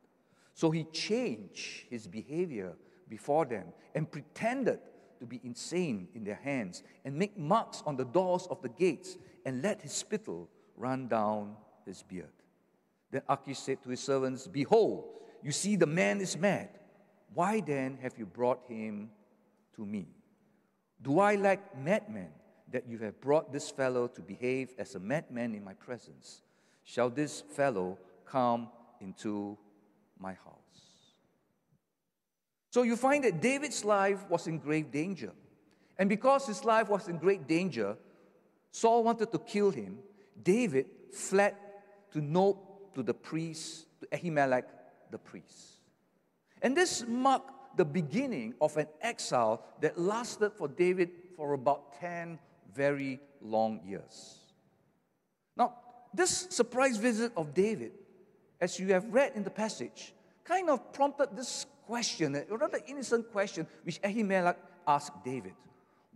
So 0.55 0.71
he 0.71 0.85
changed 0.85 1.85
his 1.91 2.07
behavior 2.07 2.75
before 3.09 3.45
them 3.45 3.67
and 3.95 4.11
pretended 4.11 4.81
to 5.23 5.26
be 5.26 5.41
insane 5.45 6.09
in 6.17 6.25
their 6.25 6.41
hands 6.43 6.83
and 7.05 7.14
make 7.14 7.38
marks 7.38 7.81
on 7.87 7.97
the 7.97 8.05
doors 8.05 8.49
of 8.50 8.61
the 8.61 8.69
gates 8.69 9.17
and 9.47 9.62
let 9.62 9.81
his 9.81 9.93
spittle 9.93 10.49
run 10.76 11.07
down 11.07 11.55
his 11.87 12.02
beard. 12.02 12.33
Then 13.12 13.23
Achish 13.29 13.61
said 13.61 13.81
to 13.85 13.91
his 13.91 14.00
servants, 14.00 14.49
Behold, 14.49 15.05
you 15.41 15.52
see 15.52 15.76
the 15.76 15.87
man 15.87 16.21
is 16.21 16.37
mad. 16.37 16.71
Why 17.35 17.61
then 17.61 17.99
have 18.02 18.14
you 18.19 18.26
brought 18.26 18.69
him 18.69 19.11
to 19.76 19.87
me? 19.87 20.09
Do 21.00 21.21
I 21.21 21.37
lack 21.37 21.79
madmen 21.79 22.31
that 22.73 22.88
you 22.88 22.99
have 22.99 23.21
brought 23.21 23.52
this 23.52 23.71
fellow 23.71 24.09
to 24.09 24.21
behave 24.21 24.71
as 24.76 24.97
a 24.97 24.99
madman 24.99 25.55
in 25.55 25.62
my 25.62 25.75
presence? 25.75 26.43
Shall 26.83 27.11
this 27.11 27.43
fellow 27.43 27.97
come 28.26 28.71
into 29.00 29.57
my 30.19 30.33
house? 30.33 30.92
So 32.73 32.85
you 32.85 32.97
find 32.97 33.23
that 33.25 33.43
David's 33.43 33.85
life 33.85 34.25
was 34.31 34.47
in 34.47 34.57
grave 34.57 34.91
danger. 34.91 35.31
And 35.99 36.09
because 36.09 36.47
his 36.47 36.64
life 36.64 36.88
was 36.88 37.07
in 37.07 37.19
great 37.19 37.47
danger, 37.47 37.99
Saul 38.71 39.05
wanted 39.05 39.31
to 39.33 39.38
kill 39.38 39.71
him. 39.71 39.99
David 40.43 40.87
fled 41.12 41.55
to 42.12 42.23
Nob 42.23 42.57
to 42.95 43.02
the 43.02 43.12
priest, 43.12 43.88
to 44.00 44.07
Ahimelech 44.07 44.64
the 45.11 45.19
priest. 45.19 45.83
And 46.62 46.75
this 46.75 47.05
marked 47.07 47.76
the 47.76 47.85
beginning 47.85 48.55
of 48.59 48.75
an 48.79 48.87
exile 49.02 49.62
that 49.83 49.99
lasted 50.00 50.55
for 50.55 50.67
David 50.67 51.11
for 51.37 51.52
about 51.52 52.00
10 52.00 52.38
very 52.75 53.21
long 53.43 53.81
years. 53.85 54.38
Now, 55.59 55.75
this 56.14 56.47
surprise 56.49 56.97
visit 56.97 57.33
of 57.37 57.52
David, 57.52 57.93
as 58.62 58.79
you 58.79 58.95
have 58.95 59.12
read 59.12 59.33
in 59.35 59.45
the 59.45 59.50
passage, 59.50 60.14
kind 60.45 60.71
of 60.71 60.91
prompted 60.95 61.37
this 61.37 61.67
question, 61.93 62.35
a 62.35 62.57
rather 62.57 62.81
innocent 62.87 63.31
question, 63.31 63.67
which 63.83 64.01
Ahimelech 64.01 64.57
asked 64.87 65.23
David 65.23 65.53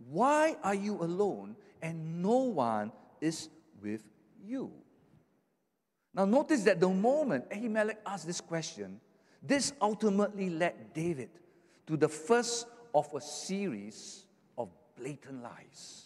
Why 0.09 0.55
are 0.63 0.73
you 0.73 0.95
alone 1.03 1.55
and 1.83 2.19
no 2.19 2.37
one 2.37 2.91
is 3.21 3.49
with 3.79 4.01
you? 4.43 4.71
Now, 6.15 6.25
notice 6.25 6.63
that 6.63 6.79
the 6.79 6.89
moment 6.89 7.47
Ahimelech 7.51 7.97
asked 8.07 8.25
this 8.25 8.41
question, 8.41 8.99
this 9.43 9.71
ultimately 9.79 10.49
led 10.49 10.95
David 10.95 11.29
to 11.85 11.95
the 11.95 12.09
first 12.09 12.65
of 12.95 13.13
a 13.13 13.21
series 13.21 14.25
of 14.57 14.69
blatant 14.97 15.43
lies. 15.43 16.05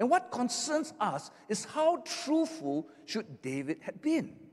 And 0.00 0.10
what 0.10 0.32
concerns 0.32 0.92
us 0.98 1.30
is 1.48 1.64
how 1.66 2.02
truthful 2.24 2.88
should 3.06 3.40
David 3.42 3.78
have 3.82 4.02
been. 4.02 4.47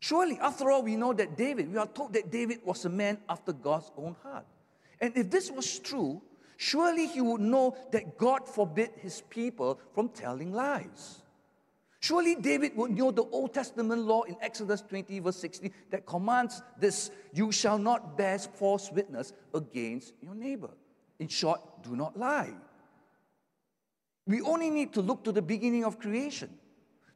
Surely, 0.00 0.38
after 0.40 0.70
all, 0.70 0.82
we 0.82 0.96
know 0.96 1.12
that 1.12 1.36
David, 1.36 1.70
we 1.70 1.78
are 1.78 1.86
told 1.86 2.14
that 2.14 2.30
David 2.30 2.60
was 2.64 2.84
a 2.86 2.88
man 2.88 3.18
after 3.28 3.52
God's 3.52 3.90
own 3.96 4.16
heart. 4.22 4.46
And 4.98 5.16
if 5.16 5.30
this 5.30 5.50
was 5.50 5.78
true, 5.78 6.22
surely 6.56 7.06
he 7.06 7.20
would 7.20 7.42
know 7.42 7.76
that 7.92 8.16
God 8.16 8.48
forbid 8.48 8.90
his 8.96 9.22
people 9.28 9.78
from 9.94 10.08
telling 10.08 10.52
lies. 10.52 11.22
Surely 12.00 12.34
David 12.34 12.74
would 12.76 12.92
know 12.92 13.10
the 13.10 13.24
Old 13.24 13.52
Testament 13.52 14.00
law 14.02 14.22
in 14.22 14.36
Exodus 14.40 14.80
20, 14.80 15.18
verse 15.20 15.36
16, 15.36 15.70
that 15.90 16.06
commands 16.06 16.62
this 16.78 17.10
you 17.34 17.52
shall 17.52 17.76
not 17.78 18.16
bear 18.16 18.38
false 18.38 18.90
witness 18.90 19.34
against 19.52 20.14
your 20.22 20.34
neighbor. 20.34 20.70
In 21.18 21.28
short, 21.28 21.60
do 21.82 21.94
not 21.94 22.18
lie. 22.18 22.54
We 24.26 24.40
only 24.40 24.70
need 24.70 24.94
to 24.94 25.02
look 25.02 25.24
to 25.24 25.32
the 25.32 25.42
beginning 25.42 25.84
of 25.84 25.98
creation 25.98 26.48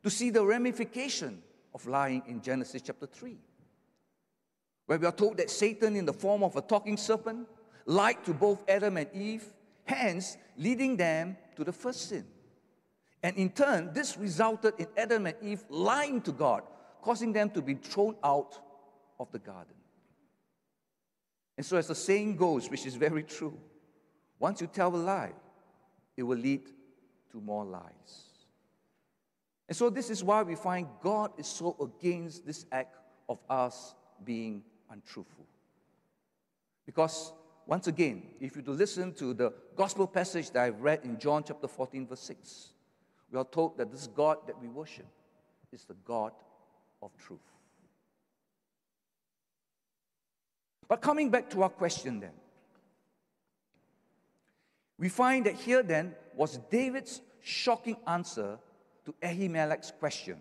to 0.03 0.11
see 0.11 0.29
the 0.29 0.45
ramification 0.45 1.43
of 1.75 1.87
lying 1.87 2.23
in 2.27 2.41
Genesis 2.41 2.83
chapter 2.83 3.07
3, 3.07 3.37
where 4.87 4.99
we 4.99 5.07
are 5.07 5.13
told 5.13 5.39
that 5.39 5.51
Satan, 5.51 5.97
in 5.97 6.05
the 6.05 6.13
form 6.13 6.43
of 6.43 6.57
a 6.57 6.61
talking 6.61 6.97
serpent, 6.97 7.49
lied 7.87 8.25
to 8.25 8.33
both 8.33 8.65
Adam 8.69 8.97
and 8.97 9.09
Eve, 9.13 9.45
hence 9.85 10.37
leading 10.57 10.97
them 10.97 11.37
to 11.57 11.65
the 11.65 11.73
first 11.73 12.09
sin. 12.09 12.25
And 13.23 13.37
in 13.37 13.51
turn, 13.51 13.93
this 13.93 14.17
resulted 14.17 14.75
in 14.79 14.87
Adam 14.97 15.27
and 15.27 15.37
Eve 15.43 15.65
lying 15.69 16.21
to 16.23 16.33
God, 16.33 16.63
causing 17.03 17.33
them 17.33 17.51
to 17.51 17.63
be 17.63 17.75
thrown 17.75 18.15
out 18.23 18.59
of 19.19 19.33
the 19.33 19.39
garden. 19.39 19.75
And 21.57 21.65
so, 21.65 21.77
as 21.77 21.87
the 21.87 21.95
saying 21.95 22.37
goes, 22.37 22.69
which 22.69 22.85
is 22.87 22.97
very 22.97 23.23
true, 23.23 23.59
once 24.39 24.61
you 24.61 24.67
tell 24.67 24.95
a 24.95 24.97
lie, 24.97 25.33
it 26.17 26.23
will 26.23 26.39
lead 26.39 26.67
to 27.31 27.41
more 27.41 27.65
lies. 27.65 28.34
And 29.69 29.77
so, 29.77 29.89
this 29.89 30.11
is 30.11 30.23
why 30.23 30.43
we 30.43 30.55
find 30.55 30.87
God 31.03 31.33
is 31.39 31.47
so 31.47 31.75
against 31.81 32.47
this 32.47 32.67
act 32.71 32.99
of 33.29 33.39
us 33.49 33.95
being 34.25 34.63
untruthful. 34.91 35.47
Because, 36.85 37.33
once 37.67 37.87
again, 37.87 38.23
if 38.41 38.57
you 38.57 38.63
listen 38.67 39.15
to 39.15 39.33
the 39.33 39.53
gospel 39.75 40.07
passage 40.07 40.51
that 40.51 40.63
I've 40.63 40.81
read 40.81 41.01
in 41.03 41.19
John 41.19 41.45
chapter 41.47 41.67
14, 41.67 42.07
verse 42.07 42.21
6, 42.21 42.73
we 43.33 43.39
are 43.39 43.45
told 43.45 43.79
that 43.79 43.91
this 43.91 44.07
God 44.07 44.39
that 44.47 44.61
we 44.61 44.69
worship 44.69 45.07
is 45.73 45.85
the 45.85 45.95
God 46.05 46.33
of 47.03 47.11
truth. 47.17 47.41
But 50.87 51.01
coming 51.01 51.31
back 51.31 51.49
to 51.51 51.63
our 51.63 51.71
question 51.71 52.21
then, 52.21 52.33
we 54.99 55.09
find 55.09 55.47
that 55.47 55.55
here 55.55 55.83
then 55.83 56.15
was 56.37 56.59
David's 56.71 57.23
shocking 57.41 57.97
answer 58.07 58.59
to 59.05 59.15
Ahimelech's 59.23 59.93
question, 59.99 60.39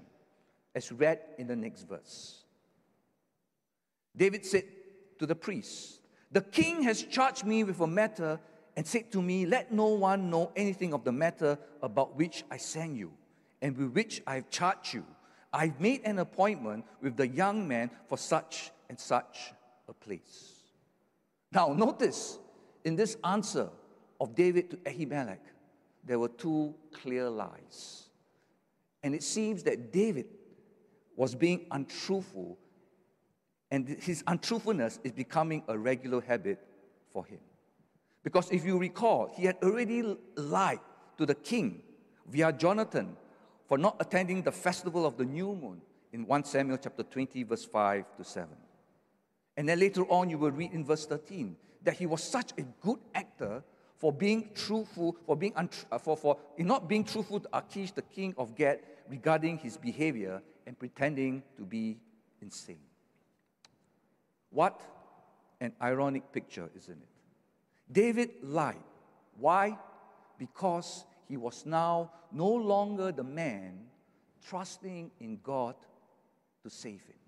as 0.75 0.91
read 0.91 1.19
in 1.37 1.47
the 1.47 1.55
next 1.55 1.83
verse. 1.83 2.43
David 4.15 4.45
said 4.45 4.63
to 5.19 5.25
the 5.25 5.35
priest, 5.35 5.99
The 6.31 6.41
king 6.41 6.83
has 6.83 7.03
charged 7.03 7.45
me 7.45 7.63
with 7.63 7.79
a 7.79 7.87
matter 7.87 8.39
and 8.75 8.85
said 8.85 9.11
to 9.11 9.21
me, 9.21 9.45
Let 9.45 9.71
no 9.71 9.87
one 9.87 10.29
know 10.29 10.51
anything 10.55 10.93
of 10.93 11.03
the 11.03 11.11
matter 11.11 11.57
about 11.81 12.15
which 12.15 12.43
I 12.49 12.57
sent 12.57 12.95
you 12.95 13.11
and 13.61 13.77
with 13.77 13.91
which 13.91 14.21
I 14.27 14.35
have 14.35 14.49
charged 14.49 14.93
you. 14.93 15.05
I've 15.51 15.79
made 15.79 16.01
an 16.05 16.19
appointment 16.19 16.85
with 17.01 17.15
the 17.15 17.27
young 17.27 17.67
man 17.67 17.91
for 18.07 18.17
such 18.17 18.71
and 18.89 18.99
such 18.99 19.53
a 19.87 19.93
place. 19.93 20.53
Now, 21.51 21.73
notice 21.73 22.39
in 22.83 22.95
this 22.95 23.17
answer 23.23 23.69
of 24.19 24.35
David 24.35 24.71
to 24.71 24.77
Ahimelech, 24.77 25.39
there 26.03 26.19
were 26.19 26.29
two 26.29 26.73
clear 26.91 27.29
lies. 27.29 28.09
And 29.03 29.13
it 29.13 29.23
seems 29.23 29.63
that 29.63 29.91
David 29.91 30.27
was 31.15 31.35
being 31.35 31.65
untruthful, 31.71 32.57
and 33.69 33.87
his 33.87 34.23
untruthfulness 34.27 34.99
is 35.03 35.11
becoming 35.11 35.63
a 35.67 35.77
regular 35.77 36.21
habit 36.21 36.59
for 37.11 37.25
him. 37.25 37.39
Because 38.23 38.49
if 38.51 38.65
you 38.65 38.77
recall, 38.77 39.31
he 39.35 39.45
had 39.45 39.57
already 39.61 40.17
lied 40.35 40.79
to 41.17 41.25
the 41.25 41.35
king 41.35 41.81
via 42.27 42.53
Jonathan 42.53 43.17
for 43.67 43.77
not 43.77 43.97
attending 43.99 44.41
the 44.41 44.51
festival 44.51 45.05
of 45.05 45.17
the 45.17 45.25
new 45.25 45.53
moon 45.53 45.81
in 46.13 46.25
1 46.25 46.45
Samuel 46.45 46.77
chapter 46.77 47.03
20, 47.03 47.43
verse 47.43 47.65
5 47.65 48.05
to 48.17 48.23
7. 48.23 48.49
And 49.57 49.67
then 49.67 49.79
later 49.79 50.03
on, 50.05 50.29
you 50.29 50.37
will 50.37 50.51
read 50.51 50.71
in 50.71 50.85
verse 50.85 51.05
13 51.05 51.55
that 51.83 51.95
he 51.95 52.05
was 52.05 52.23
such 52.23 52.51
a 52.57 52.63
good 52.81 52.99
actor 53.13 53.63
for 54.03 54.11
being 54.11 54.49
truthful, 54.53 55.15
for 55.25 55.37
being 55.37 55.53
untru- 55.53 55.85
uh, 55.89 55.97
for, 55.97 56.17
for 56.17 56.37
not 56.57 56.89
being 56.89 57.05
truthful 57.05 57.39
to 57.39 57.47
Achish, 57.57 57.93
the 57.93 58.01
king 58.01 58.35
of 58.37 58.53
Gath, 58.53 58.79
regarding 59.07 59.57
his 59.57 59.77
behavior 59.77 60.41
and 60.67 60.77
pretending 60.77 61.41
to 61.55 61.63
be 61.63 61.97
insane. 62.41 62.83
What 64.49 64.81
an 65.61 65.71
ironic 65.81 66.33
picture, 66.33 66.69
isn't 66.75 66.97
it? 67.01 67.07
David 67.89 68.31
lied. 68.43 68.83
Why? 69.39 69.77
Because 70.37 71.05
he 71.29 71.37
was 71.37 71.65
now 71.65 72.11
no 72.29 72.49
longer 72.49 73.13
the 73.13 73.23
man 73.23 73.85
trusting 74.45 75.11
in 75.21 75.39
God 75.41 75.75
to 76.61 76.69
save 76.69 77.03
him. 77.03 77.21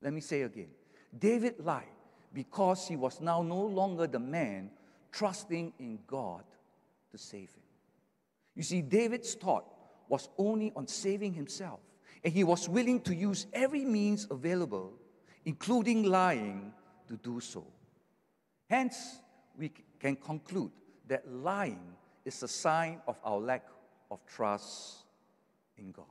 Let 0.00 0.14
me 0.14 0.22
say 0.22 0.40
again 0.42 0.70
David 1.18 1.56
lied 1.58 1.92
because 2.32 2.88
he 2.88 2.96
was 2.96 3.20
now 3.20 3.42
no 3.42 3.60
longer 3.60 4.06
the 4.06 4.18
man 4.18 4.70
trusting 5.12 5.74
in 5.78 5.98
God 6.06 6.42
to 7.10 7.18
save 7.18 7.50
him. 7.50 7.62
You 8.54 8.62
see, 8.62 8.82
David's 8.82 9.34
thought 9.34 9.64
was 10.08 10.28
only 10.36 10.72
on 10.74 10.86
saving 10.86 11.34
himself, 11.34 11.80
and 12.24 12.32
he 12.32 12.44
was 12.44 12.68
willing 12.68 13.00
to 13.02 13.14
use 13.14 13.46
every 13.52 13.84
means 13.84 14.26
available, 14.30 14.92
including 15.44 16.04
lying, 16.04 16.72
to 17.08 17.16
do 17.16 17.40
so. 17.40 17.64
Hence, 18.68 19.20
we 19.58 19.70
can 19.98 20.16
conclude 20.16 20.70
that 21.08 21.30
lying 21.30 21.80
is 22.24 22.42
a 22.42 22.48
sign 22.48 23.00
of 23.06 23.18
our 23.24 23.38
lack 23.38 23.66
of 24.10 24.24
trust 24.26 25.04
in 25.76 25.90
God. 25.90 26.06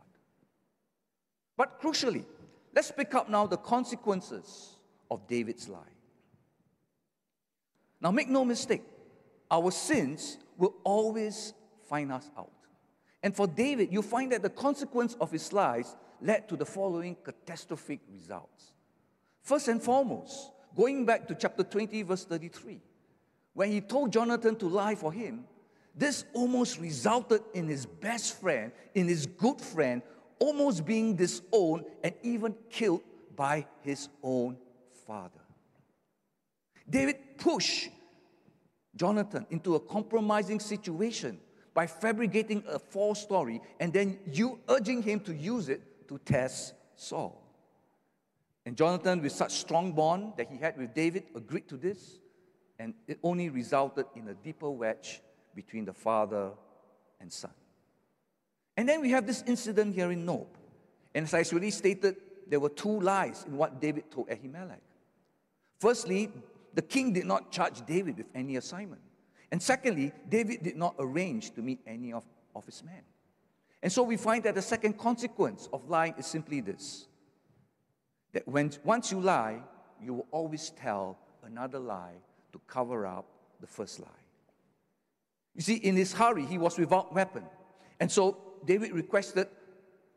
But 1.58 1.82
crucially, 1.82 2.26
let's 2.74 2.92
pick 2.92 3.14
up 3.16 3.30
now 3.30 3.48
the 3.48 3.58
consequences 3.58 4.78
of 5.10 5.28
David's 5.28 5.70
lie. 5.70 5.80
Now, 8.00 8.12
make 8.12 8.30
no 8.30 8.44
mistake, 8.44 8.82
our 9.52 9.70
sins 9.70 10.38
will 10.58 10.74
always 10.84 11.54
find 11.90 12.12
us 12.12 12.30
out. 12.38 12.52
And 13.22 13.36
for 13.36 13.46
David, 13.46 13.92
you 13.92 14.02
find 14.02 14.32
that 14.32 14.42
the 14.42 14.50
consequence 14.50 15.16
of 15.20 15.30
his 15.32 15.52
lies 15.54 15.96
led 16.22 16.48
to 16.50 16.56
the 16.56 16.66
following 16.66 17.18
catastrophic 17.24 18.00
results. 18.12 18.74
First 19.44 19.68
and 19.68 19.82
foremost, 19.82 20.52
going 20.76 21.06
back 21.06 21.28
to 21.28 21.36
chapter 21.36 21.64
20, 21.64 22.02
verse 22.04 22.24
33, 22.26 22.80
when 23.54 23.72
he 23.72 23.82
told 23.82 24.14
Jonathan 24.14 24.56
to 24.56 24.68
lie 24.68 24.96
for 24.96 25.12
him, 25.12 25.44
this 25.94 26.24
almost 26.34 26.80
resulted 26.80 27.42
in 27.54 27.68
his 27.68 27.86
best 27.86 28.40
friend, 28.40 28.72
in 28.96 29.08
his 29.08 29.26
good 29.26 29.60
friend, 29.60 30.02
almost 30.40 30.86
being 30.86 31.16
disowned 31.16 31.84
and 32.04 32.14
even 32.24 32.56
killed 32.70 33.02
by 33.36 33.66
his 33.82 34.08
own 34.24 34.58
father. 35.06 35.42
David 36.90 37.38
pushed 37.38 37.90
Jonathan 38.96 39.46
into 39.50 39.76
a 39.76 39.80
compromising 39.80 40.60
situation 40.60 41.40
by 41.74 41.88
fabricating 41.88 42.64
a 42.68 42.78
false 42.78 43.22
story 43.22 43.62
and 43.80 43.94
then 43.94 44.20
you 44.32 44.60
urging 44.70 45.02
him 45.02 45.20
to 45.22 45.34
use 45.34 45.70
it 45.70 46.08
to 46.08 46.18
test 46.20 46.74
Saul. 46.96 47.42
And 48.66 48.78
Jonathan, 48.78 49.22
with 49.22 49.32
such 49.32 49.54
strong 49.54 49.94
bond 49.94 50.34
that 50.38 50.50
he 50.50 50.58
had 50.58 50.78
with 50.78 50.94
David, 50.94 51.24
agreed 51.36 51.68
to 51.70 51.78
this, 51.78 52.20
and 52.78 52.94
it 53.08 53.18
only 53.24 53.50
resulted 53.50 54.06
in 54.16 54.28
a 54.28 54.34
deeper 54.34 54.70
wedge 54.70 55.22
between 55.56 55.86
the 55.86 55.94
father 55.94 56.52
and 57.20 57.32
son. 57.32 57.52
And 58.78 58.88
then 58.88 59.02
we 59.02 59.12
have 59.12 59.26
this 59.26 59.44
incident 59.48 59.96
here 59.96 60.12
in 60.12 60.26
Nob. 60.26 60.48
And 61.14 61.26
as 61.26 61.34
I 61.34 61.44
already 61.52 61.72
stated, 61.72 62.18
there 62.48 62.60
were 62.60 62.70
two 62.70 63.00
lies 63.00 63.46
in 63.48 63.58
what 63.58 63.82
David 63.82 64.12
told 64.12 64.30
Ahimelech. 64.30 64.80
Firstly, 65.80 66.32
the 66.74 66.82
king 66.82 67.14
did 67.14 67.26
not 67.26 67.52
charge 67.52 67.86
David 67.86 68.18
with 68.18 68.28
any 68.34 68.56
assignment. 68.56 69.02
And 69.52 69.62
secondly, 69.62 70.14
David 70.30 70.64
did 70.64 70.78
not 70.78 70.96
arrange 71.00 71.54
to 71.56 71.62
meet 71.62 71.80
any 71.86 72.14
of, 72.14 72.24
of 72.56 72.66
his 72.66 72.84
men. 72.84 73.02
And 73.84 73.92
so 73.92 74.04
we 74.04 74.16
find 74.16 74.44
that 74.44 74.56
the 74.56 74.62
second 74.62 74.98
consequence 74.98 75.68
of 75.74 75.90
lying 75.90 76.14
is 76.18 76.26
simply 76.26 76.62
this 76.62 77.08
that 78.34 78.48
when, 78.48 78.72
once 78.86 79.12
you 79.12 79.20
lie, 79.20 79.62
you 80.02 80.14
will 80.14 80.28
always 80.32 80.70
tell 80.70 81.18
another 81.44 81.80
lie 81.80 82.14
to 82.54 82.62
cover 82.66 83.06
up 83.06 83.26
the 83.60 83.68
first 83.68 84.00
lie. 84.00 84.08
You 85.54 85.62
see, 85.62 85.76
in 85.76 85.98
his 85.98 86.14
hurry, 86.14 86.46
he 86.46 86.58
was 86.58 86.78
without 86.78 87.14
weapon. 87.14 87.44
And 88.00 88.10
so 88.10 88.38
David 88.66 88.94
requested 88.94 89.48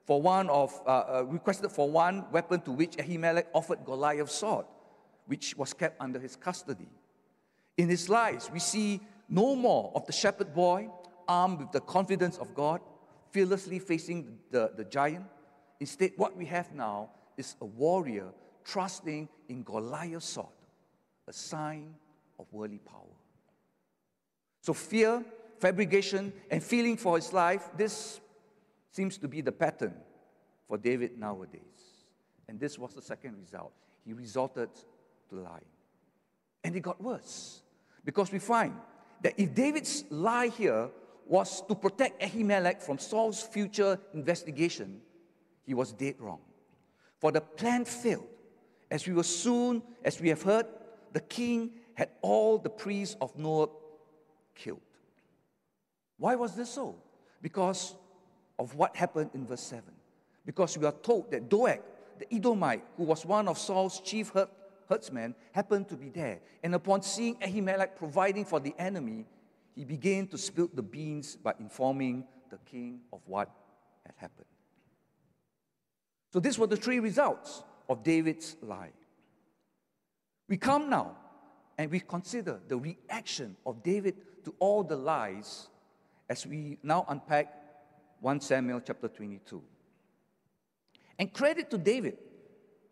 for 0.06 0.20
one 0.20 0.48
of 0.50 0.72
uh, 0.86 0.90
uh, 0.90 1.24
requested 1.26 1.72
for 1.72 1.90
one 1.90 2.26
weapon 2.30 2.60
to 2.62 2.72
which 2.72 2.96
Ahimelech 2.96 3.46
offered 3.52 3.84
Goliath's 3.84 4.34
sword, 4.34 4.66
which 5.26 5.56
was 5.56 5.72
kept 5.72 6.00
under 6.00 6.18
his 6.18 6.36
custody. 6.36 6.88
In 7.76 7.88
his 7.88 8.08
lies, 8.08 8.50
we 8.52 8.58
see 8.58 9.00
no 9.28 9.56
more 9.56 9.90
of 9.94 10.06
the 10.06 10.12
shepherd 10.12 10.54
boy 10.54 10.88
armed 11.26 11.58
with 11.58 11.72
the 11.72 11.80
confidence 11.80 12.36
of 12.38 12.54
God, 12.54 12.80
fearlessly 13.30 13.78
facing 13.78 14.38
the, 14.50 14.72
the 14.76 14.84
giant. 14.84 15.24
Instead, 15.80 16.12
what 16.16 16.36
we 16.36 16.44
have 16.46 16.72
now 16.72 17.10
is 17.36 17.56
a 17.60 17.64
warrior 17.64 18.28
trusting 18.64 19.28
in 19.48 19.62
Goliath's 19.62 20.26
sword, 20.26 20.46
a 21.26 21.32
sign 21.32 21.94
of 22.38 22.46
worldly 22.52 22.78
power. 22.78 23.00
So, 24.62 24.72
fear, 24.72 25.24
fabrication, 25.58 26.32
and 26.50 26.62
feeling 26.62 26.96
for 26.96 27.16
his 27.16 27.32
life, 27.32 27.68
this 27.76 28.20
seems 28.92 29.18
to 29.18 29.28
be 29.28 29.40
the 29.40 29.52
pattern 29.52 29.94
for 30.68 30.78
David 30.78 31.18
nowadays. 31.18 31.60
And 32.48 32.60
this 32.60 32.78
was 32.78 32.94
the 32.94 33.02
second 33.02 33.36
result. 33.38 33.72
He 34.06 34.12
resorted 34.12 34.68
lying. 35.42 35.64
And 36.62 36.74
it 36.74 36.80
got 36.80 37.00
worse 37.02 37.62
because 38.04 38.32
we 38.32 38.38
find 38.38 38.74
that 39.22 39.34
if 39.36 39.54
David's 39.54 40.04
lie 40.10 40.48
here 40.48 40.90
was 41.26 41.62
to 41.66 41.74
protect 41.74 42.20
Ahimelech 42.20 42.82
from 42.82 42.98
Saul's 42.98 43.42
future 43.42 43.98
investigation, 44.12 45.00
he 45.64 45.74
was 45.74 45.92
dead 45.92 46.16
wrong. 46.18 46.40
For 47.20 47.32
the 47.32 47.40
plan 47.40 47.84
failed. 47.84 48.28
As 48.90 49.06
we 49.06 49.14
were 49.14 49.22
soon, 49.22 49.82
as 50.04 50.20
we 50.20 50.28
have 50.28 50.42
heard, 50.42 50.66
the 51.12 51.20
king 51.20 51.70
had 51.94 52.10
all 52.20 52.58
the 52.58 52.68
priests 52.68 53.16
of 53.20 53.36
Nob 53.36 53.70
killed. 54.54 54.80
Why 56.18 56.34
was 56.34 56.54
this 56.54 56.70
so? 56.70 56.96
Because 57.40 57.96
of 58.58 58.74
what 58.74 58.94
happened 58.94 59.30
in 59.34 59.46
verse 59.46 59.62
7. 59.62 59.82
Because 60.44 60.76
we 60.76 60.86
are 60.86 60.92
told 60.92 61.30
that 61.30 61.48
Doeg, 61.48 61.80
the 62.18 62.32
Edomite, 62.32 62.84
who 62.96 63.04
was 63.04 63.24
one 63.24 63.48
of 63.48 63.58
Saul's 63.58 64.00
chief 64.00 64.30
herdsmen, 64.88 65.34
happened 65.52 65.88
to 65.88 65.96
be 65.96 66.08
there. 66.08 66.40
And 66.62 66.74
upon 66.74 67.02
seeing 67.02 67.36
Ahimelech 67.36 67.96
providing 67.96 68.44
for 68.44 68.60
the 68.60 68.74
enemy, 68.78 69.26
he 69.74 69.84
began 69.84 70.26
to 70.28 70.38
spill 70.38 70.70
the 70.72 70.82
beans 70.82 71.36
by 71.36 71.54
informing 71.58 72.24
the 72.50 72.58
king 72.58 73.00
of 73.12 73.20
what 73.26 73.50
had 74.06 74.14
happened. 74.16 74.46
So, 76.32 76.40
these 76.40 76.58
were 76.58 76.66
the 76.66 76.76
three 76.76 77.00
results 77.00 77.62
of 77.88 78.02
David's 78.02 78.56
lie. 78.62 78.92
We 80.48 80.56
come 80.56 80.90
now 80.90 81.16
and 81.78 81.90
we 81.90 82.00
consider 82.00 82.60
the 82.68 82.76
reaction 82.76 83.56
of 83.64 83.82
David 83.82 84.16
to 84.44 84.54
all 84.58 84.84
the 84.84 84.96
lies 84.96 85.68
as 86.28 86.46
we 86.46 86.78
now 86.82 87.04
unpack 87.08 87.52
1 88.20 88.40
Samuel 88.40 88.80
chapter 88.80 89.08
22. 89.08 89.62
And 91.18 91.32
credit 91.32 91.70
to 91.70 91.78
David, 91.78 92.18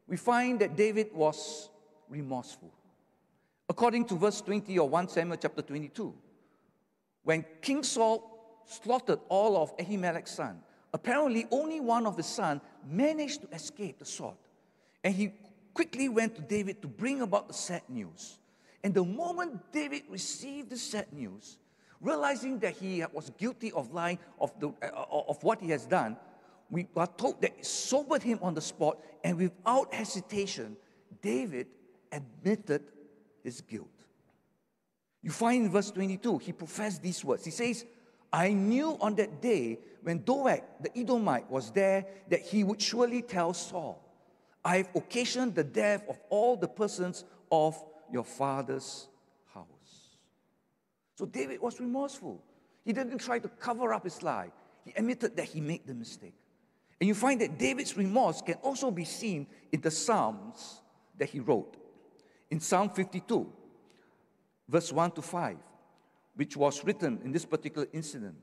we 0.06 0.16
find 0.16 0.60
that 0.60 0.76
David 0.76 1.08
was 1.12 1.70
remorseful. 2.12 2.70
According 3.68 4.04
to 4.06 4.14
verse 4.16 4.40
20 4.42 4.78
of 4.78 4.90
1 4.90 5.08
Samuel 5.08 5.38
chapter 5.40 5.62
22, 5.62 6.14
when 7.24 7.44
King 7.62 7.82
Saul 7.82 8.62
slaughtered 8.66 9.20
all 9.28 9.56
of 9.56 9.76
Ahimelech's 9.78 10.32
son, 10.32 10.60
apparently 10.92 11.46
only 11.50 11.80
one 11.80 12.06
of 12.06 12.16
his 12.16 12.26
son 12.26 12.60
managed 12.86 13.40
to 13.42 13.48
escape 13.54 13.98
the 13.98 14.04
sword. 14.04 14.36
And 15.02 15.14
he 15.14 15.32
quickly 15.72 16.08
went 16.08 16.36
to 16.36 16.42
David 16.42 16.82
to 16.82 16.88
bring 16.88 17.22
about 17.22 17.48
the 17.48 17.54
sad 17.54 17.82
news. 17.88 18.38
And 18.84 18.92
the 18.92 19.04
moment 19.04 19.72
David 19.72 20.02
received 20.10 20.70
the 20.70 20.76
sad 20.76 21.06
news, 21.12 21.58
realizing 22.00 22.58
that 22.58 22.74
he 22.74 23.02
was 23.12 23.30
guilty 23.38 23.72
of 23.72 23.92
lying, 23.92 24.18
of, 24.38 24.52
the, 24.60 24.68
uh, 24.82 25.04
of 25.28 25.42
what 25.42 25.60
he 25.60 25.70
has 25.70 25.86
done, 25.86 26.16
we 26.68 26.88
are 26.96 27.06
told 27.06 27.40
that 27.40 27.52
it 27.58 27.66
sobered 27.66 28.22
him 28.22 28.38
on 28.42 28.54
the 28.54 28.60
spot, 28.60 28.98
and 29.24 29.38
without 29.38 29.94
hesitation, 29.94 30.76
David 31.22 31.68
admitted 32.12 32.82
his 33.42 33.60
guilt. 33.60 33.88
You 35.22 35.30
find 35.30 35.64
in 35.64 35.70
verse 35.70 35.90
22, 35.90 36.38
he 36.38 36.52
professed 36.52 37.02
these 37.02 37.24
words. 37.24 37.44
He 37.44 37.50
says, 37.50 37.84
I 38.32 38.52
knew 38.52 38.96
on 39.00 39.14
that 39.16 39.40
day 39.40 39.78
when 40.02 40.18
Doeg, 40.18 40.62
the 40.80 40.98
Edomite, 40.98 41.50
was 41.50 41.70
there 41.70 42.06
that 42.28 42.40
he 42.40 42.64
would 42.64 42.80
surely 42.80 43.22
tell 43.22 43.54
Saul, 43.54 44.02
I 44.64 44.78
have 44.78 44.88
occasioned 44.94 45.54
the 45.54 45.64
death 45.64 46.04
of 46.08 46.18
all 46.28 46.56
the 46.56 46.68
persons 46.68 47.24
of 47.50 47.76
your 48.10 48.24
father's 48.24 49.08
house. 49.52 49.66
So 51.16 51.26
David 51.26 51.60
was 51.60 51.80
remorseful. 51.80 52.42
He 52.84 52.92
didn't 52.92 53.18
try 53.18 53.38
to 53.38 53.48
cover 53.48 53.92
up 53.92 54.04
his 54.04 54.22
lie, 54.22 54.50
he 54.84 54.92
admitted 54.96 55.36
that 55.36 55.46
he 55.46 55.60
made 55.60 55.86
the 55.86 55.94
mistake. 55.94 56.34
And 57.00 57.08
you 57.08 57.14
find 57.14 57.40
that 57.40 57.58
David's 57.58 57.96
remorse 57.96 58.42
can 58.42 58.54
also 58.62 58.90
be 58.90 59.04
seen 59.04 59.46
in 59.72 59.80
the 59.80 59.90
Psalms 59.90 60.82
that 61.18 61.28
he 61.28 61.40
wrote. 61.40 61.76
In 62.52 62.60
Psalm 62.60 62.90
52, 62.90 63.50
verse 64.68 64.92
1 64.92 65.12
to 65.12 65.22
5, 65.22 65.56
which 66.34 66.54
was 66.54 66.84
written 66.84 67.18
in 67.24 67.32
this 67.32 67.46
particular 67.46 67.88
incident, 67.94 68.34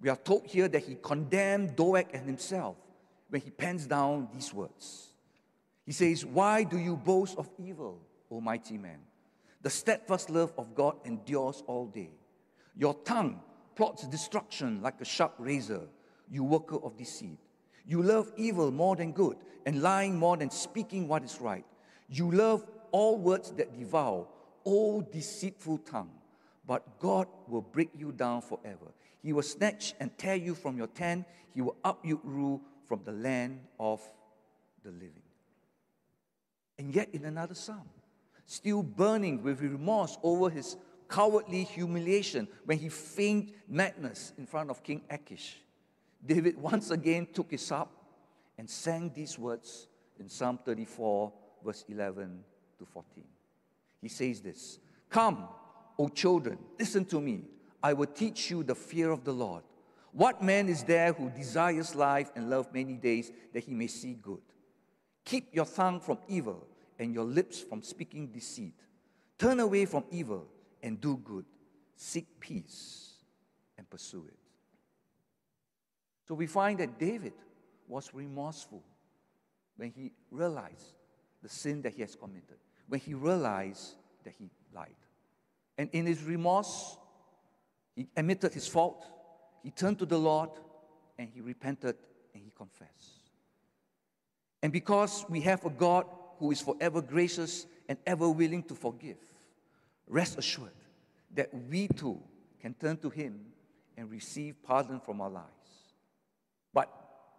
we 0.00 0.08
are 0.08 0.16
told 0.16 0.44
here 0.44 0.66
that 0.66 0.82
he 0.82 0.96
condemned 1.00 1.76
Doeg 1.76 2.08
and 2.12 2.26
himself 2.26 2.74
when 3.28 3.40
he 3.40 3.50
pens 3.50 3.86
down 3.86 4.26
these 4.34 4.52
words. 4.52 5.10
He 5.86 5.92
says, 5.92 6.26
Why 6.26 6.64
do 6.64 6.78
you 6.78 6.96
boast 6.96 7.38
of 7.38 7.48
evil? 7.60 8.00
O 8.28 8.40
mighty 8.40 8.76
man. 8.76 8.98
The 9.62 9.70
steadfast 9.70 10.30
love 10.30 10.52
of 10.58 10.74
God 10.74 10.96
endures 11.04 11.62
all 11.68 11.86
day. 11.86 12.10
Your 12.74 12.94
tongue 13.04 13.40
plots 13.76 14.04
destruction 14.08 14.82
like 14.82 15.00
a 15.00 15.04
sharp 15.04 15.34
razor, 15.38 15.82
you 16.28 16.42
worker 16.42 16.78
of 16.82 16.96
deceit. 16.96 17.38
You 17.86 18.02
love 18.02 18.32
evil 18.36 18.72
more 18.72 18.96
than 18.96 19.12
good, 19.12 19.36
and 19.64 19.80
lying 19.80 20.16
more 20.18 20.36
than 20.36 20.50
speaking 20.50 21.06
what 21.06 21.22
is 21.22 21.40
right. 21.40 21.64
You 22.08 22.32
love 22.32 22.66
all 22.90 23.18
words 23.18 23.52
that 23.52 23.78
devour, 23.78 24.26
O 24.64 25.02
deceitful 25.02 25.78
tongue. 25.78 26.10
but 26.68 27.00
God 27.00 27.26
will 27.48 27.62
break 27.62 27.88
you 27.96 28.12
down 28.12 28.42
forever. 28.42 28.92
He 29.22 29.32
will 29.32 29.42
snatch 29.42 29.94
and 29.98 30.16
tear 30.18 30.34
you 30.36 30.54
from 30.54 30.76
your 30.76 30.86
tent. 30.86 31.24
He 31.54 31.62
will 31.62 31.76
uproot 31.82 32.20
you 32.24 32.60
from 32.86 33.00
the 33.04 33.12
land 33.12 33.60
of 33.80 34.02
the 34.84 34.90
living. 34.90 35.22
And 36.78 36.94
yet, 36.94 37.08
in 37.12 37.24
another 37.24 37.54
psalm, 37.54 37.88
still 38.44 38.82
burning 38.82 39.42
with 39.42 39.62
remorse 39.62 40.18
over 40.22 40.50
his 40.50 40.76
cowardly 41.08 41.64
humiliation 41.64 42.46
when 42.66 42.78
he 42.78 42.90
feigned 42.90 43.52
madness 43.66 44.34
in 44.36 44.44
front 44.44 44.68
of 44.68 44.82
King 44.82 45.00
Achish, 45.08 45.56
David 46.24 46.58
once 46.58 46.90
again 46.90 47.26
took 47.32 47.50
his 47.50 47.66
harp 47.66 47.90
and 48.58 48.68
sang 48.68 49.10
these 49.14 49.38
words 49.38 49.88
in 50.20 50.28
Psalm 50.28 50.58
34, 50.64 51.32
verse 51.64 51.84
11 51.88 52.44
to 52.78 52.84
14. 52.84 53.24
He 54.00 54.08
says 54.08 54.40
this 54.40 54.78
Come, 55.10 55.48
O 55.98 56.08
children, 56.08 56.58
listen 56.78 57.04
to 57.06 57.20
me. 57.20 57.44
I 57.82 57.92
will 57.92 58.06
teach 58.06 58.50
you 58.50 58.62
the 58.62 58.74
fear 58.74 59.10
of 59.10 59.24
the 59.24 59.32
Lord. 59.32 59.62
What 60.12 60.42
man 60.42 60.68
is 60.68 60.82
there 60.82 61.12
who 61.12 61.30
desires 61.30 61.94
life 61.94 62.30
and 62.34 62.50
love 62.50 62.72
many 62.72 62.94
days 62.94 63.30
that 63.52 63.64
he 63.64 63.74
may 63.74 63.86
see 63.86 64.14
good? 64.14 64.40
Keep 65.24 65.54
your 65.54 65.66
tongue 65.66 66.00
from 66.00 66.18
evil 66.26 66.66
and 66.98 67.14
your 67.14 67.24
lips 67.24 67.60
from 67.60 67.82
speaking 67.82 68.28
deceit. 68.28 68.74
Turn 69.38 69.60
away 69.60 69.84
from 69.84 70.04
evil 70.10 70.48
and 70.82 71.00
do 71.00 71.18
good. 71.18 71.44
Seek 71.94 72.40
peace 72.40 73.12
and 73.76 73.88
pursue 73.88 74.24
it. 74.28 74.38
So 76.26 76.34
we 76.34 76.46
find 76.46 76.78
that 76.80 76.98
David 76.98 77.34
was 77.86 78.12
remorseful 78.12 78.82
when 79.76 79.90
he 79.90 80.12
realized 80.30 80.94
the 81.42 81.48
sin 81.48 81.82
that 81.82 81.94
he 81.94 82.02
has 82.02 82.14
committed, 82.16 82.58
when 82.88 83.00
he 83.00 83.14
realized 83.14 83.94
that 84.24 84.34
he 84.38 84.50
lied. 84.74 84.88
And 85.76 85.88
in 85.92 86.06
his 86.06 86.22
remorse, 86.24 86.96
he 87.94 88.08
admitted 88.16 88.52
his 88.52 88.66
fault, 88.66 89.06
he 89.62 89.70
turned 89.70 89.98
to 89.98 90.06
the 90.06 90.18
Lord, 90.18 90.50
and 91.18 91.28
he 91.32 91.40
repented 91.40 91.96
and 92.34 92.42
he 92.42 92.50
confessed. 92.56 93.18
And 94.62 94.72
because 94.72 95.24
we 95.28 95.40
have 95.42 95.64
a 95.64 95.70
God 95.70 96.06
who 96.38 96.50
is 96.50 96.60
forever 96.60 97.00
gracious 97.00 97.66
and 97.88 97.98
ever 98.06 98.28
willing 98.28 98.62
to 98.64 98.74
forgive, 98.74 99.18
rest 100.06 100.38
assured 100.38 100.70
that 101.34 101.52
we 101.68 101.88
too 101.88 102.20
can 102.60 102.74
turn 102.74 102.96
to 102.98 103.10
Him 103.10 103.40
and 103.96 104.10
receive 104.10 104.62
pardon 104.62 105.00
from 105.00 105.20
our 105.20 105.30
lives. 105.30 105.46
But 106.72 106.90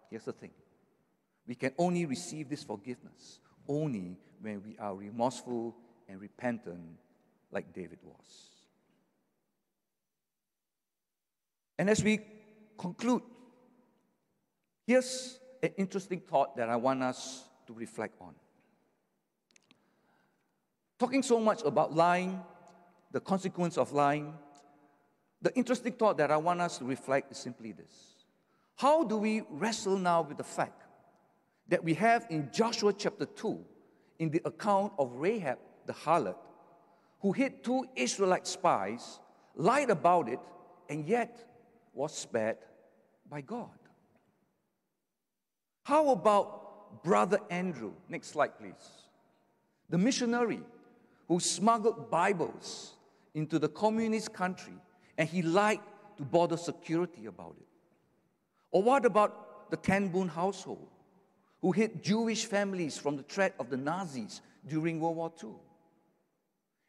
here's 0.09 0.25
the 0.25 0.33
thing 0.33 0.51
we 1.47 1.55
can 1.55 1.73
only 1.77 2.05
receive 2.05 2.49
this 2.49 2.63
forgiveness 2.63 3.39
only 3.67 4.17
when 4.41 4.63
we 4.63 4.77
are 4.77 4.95
remorseful 4.95 5.75
and 6.07 6.19
repentant, 6.19 6.81
like 7.51 7.73
David 7.73 7.99
was. 8.03 8.49
And 11.77 11.89
as 11.89 12.03
we 12.03 12.19
conclude, 12.77 13.21
here's 14.85 15.39
an 15.63 15.71
interesting 15.77 16.19
thought 16.19 16.57
that 16.57 16.69
I 16.69 16.75
want 16.75 17.03
us 17.03 17.43
to 17.67 17.73
reflect 17.73 18.15
on. 18.21 18.33
Talking 20.97 21.23
so 21.23 21.39
much 21.39 21.61
about 21.63 21.95
lying, 21.95 22.41
the 23.11 23.21
consequence 23.21 23.77
of 23.77 23.93
lying, 23.93 24.33
the 25.41 25.55
interesting 25.55 25.93
thought 25.93 26.17
that 26.17 26.31
I 26.31 26.37
want 26.37 26.59
us 26.59 26.77
to 26.79 26.85
reflect 26.85 27.31
is 27.31 27.37
simply 27.37 27.71
this 27.71 28.25
How 28.75 29.03
do 29.03 29.17
we 29.17 29.43
wrestle 29.49 29.97
now 29.97 30.21
with 30.21 30.37
the 30.37 30.43
fact 30.43 30.83
that 31.69 31.83
we 31.83 31.93
have 31.93 32.25
in 32.29 32.49
Joshua 32.51 32.91
chapter 32.91 33.25
2, 33.25 33.63
in 34.19 34.29
the 34.29 34.41
account 34.45 34.93
of 34.99 35.11
Rahab 35.15 35.57
the 35.85 35.93
harlot, 35.93 36.35
who 37.21 37.31
hid 37.31 37.63
two 37.63 37.85
Israelite 37.95 38.45
spies, 38.45 39.19
lied 39.55 39.89
about 39.89 40.29
it, 40.29 40.39
and 40.87 41.05
yet 41.07 41.43
was 41.93 42.13
spared 42.15 42.57
by 43.29 43.41
God? 43.41 43.69
How 45.83 46.09
about 46.09 47.03
Brother 47.03 47.39
Andrew? 47.49 47.93
Next 48.07 48.27
slide, 48.27 48.57
please. 48.59 49.07
The 49.89 49.97
missionary 49.97 50.61
who 51.27 51.39
smuggled 51.39 52.11
Bibles 52.11 52.93
into 53.33 53.57
the 53.57 53.69
communist 53.69 54.33
country 54.33 54.73
and 55.17 55.27
he 55.27 55.41
lied 55.41 55.79
to 56.17 56.23
border 56.23 56.57
security 56.57 57.25
about 57.25 57.55
it. 57.59 57.67
Or 58.71 58.83
what 58.83 59.05
about 59.05 59.71
the 59.71 59.77
Ten 59.77 60.09
Boom 60.09 60.27
household 60.27 60.87
who 61.61 61.71
hid 61.71 62.03
Jewish 62.03 62.45
families 62.45 62.97
from 62.97 63.17
the 63.17 63.23
threat 63.23 63.53
of 63.59 63.69
the 63.69 63.77
Nazis 63.77 64.41
during 64.67 64.99
World 64.99 65.17
War 65.17 65.31
II? 65.43 65.49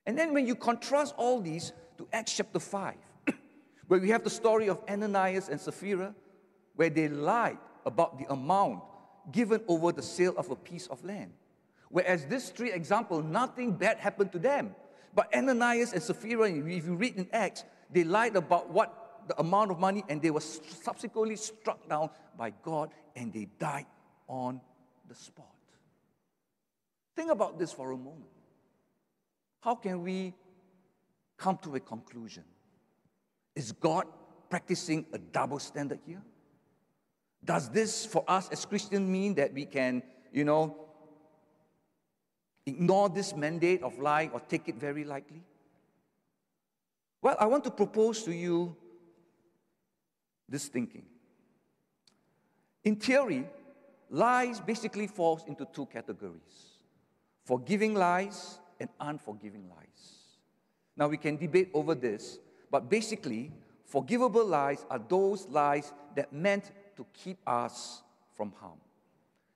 And 0.07 0.19
then 0.19 0.33
when 0.33 0.47
you 0.47 0.55
contrast 0.55 1.15
all 1.17 1.41
these 1.41 1.73
to 1.99 2.07
Acts 2.13 2.37
chapter 2.37 2.59
5, 2.59 2.95
where 3.89 4.01
we 4.01 4.11
have 4.11 4.25
the 4.25 4.31
story 4.31 4.69
of 4.69 4.81
Ananias 4.89 5.49
and 5.49 5.61
Sapphira, 5.61 6.15
where 6.77 6.91
they 6.91 7.09
lied 7.09 7.59
about 7.85 8.19
the 8.19 8.33
amount 8.33 8.83
given 9.33 9.61
over 9.69 9.93
the 9.93 10.03
sale 10.03 10.35
of 10.37 10.51
a 10.51 10.57
piece 10.57 10.87
of 10.87 11.05
land. 11.05 11.33
Whereas 11.89 12.27
this 12.27 12.51
three 12.51 12.73
example, 12.73 13.23
nothing 13.23 13.73
bad 13.73 13.99
happened 13.99 14.33
to 14.33 14.39
them. 14.39 14.75
But 15.15 15.35
Ananias 15.35 15.93
and 15.93 16.03
Sapphira, 16.03 16.49
if 16.49 16.87
you 16.87 16.95
read 16.95 17.17
in 17.17 17.29
Acts, 17.33 17.65
they 17.93 18.05
lied 18.05 18.37
about 18.37 18.71
what 18.71 19.27
the 19.27 19.39
amount 19.41 19.71
of 19.71 19.79
money 19.79 20.05
and 20.09 20.23
they 20.23 20.31
were 20.31 20.41
subsequently 20.41 21.37
struck 21.37 21.89
down 21.89 22.11
by 22.39 22.51
God 22.63 22.91
and 23.17 23.33
they 23.33 23.49
died 23.59 23.87
on 24.31 24.61
the 25.09 25.15
spot. 25.15 25.47
Think 27.17 27.33
about 27.33 27.59
this 27.59 27.73
for 27.73 27.91
a 27.91 27.97
moment. 27.97 28.31
How 29.61 29.75
can 29.75 30.03
we 30.03 30.33
come 31.37 31.59
to 31.59 31.75
a 31.75 31.81
conclusion? 31.81 32.45
Is 33.57 33.73
God 33.73 34.07
practicing 34.49 35.05
a 35.13 35.19
double 35.19 35.59
standard 35.59 35.99
here? 36.07 36.23
Does 37.45 37.69
this 37.71 38.07
for 38.07 38.25
us 38.29 38.49
as 38.51 38.65
Christians 38.65 39.09
mean 39.09 39.35
that 39.35 39.53
we 39.53 39.67
can, 39.67 40.03
you 40.33 40.45
know, 40.45 40.77
ignore 42.67 43.09
this 43.09 43.35
mandate 43.35 43.83
of 43.83 43.99
lying 43.99 44.31
or 44.31 44.41
take 44.41 44.69
it 44.69 44.77
very 44.77 45.05
lightly? 45.05 45.43
Well, 47.21 47.37
I 47.39 47.47
want 47.47 47.65
to 47.65 47.71
propose 47.71 48.23
to 48.25 48.33
you 48.33 48.77
this 50.49 50.69
thinking. 50.69 51.05
In 52.85 52.97
theory, 52.97 53.47
lies 54.11 54.61
basically 54.61 55.07
falls 55.07 55.45
into 55.47 55.67
two 55.73 55.87
categories 55.87 56.71
forgiving 57.45 57.95
lies 57.95 58.59
and 58.79 58.89
unforgiving 59.01 59.69
lies. 59.69 60.21
Now, 60.97 61.09
we 61.09 61.17
can 61.17 61.37
debate 61.37 61.71
over 61.75 61.95
this, 61.95 62.39
but 62.71 62.89
basically, 62.89 63.51
forgivable 63.87 64.45
lies 64.45 64.85
are 64.89 65.01
those 65.09 65.49
lies 65.49 65.93
that 66.15 66.33
meant 66.33 66.71
to 66.97 67.07
keep 67.13 67.39
us 67.47 68.03
from 68.37 68.53
harm. 68.53 68.79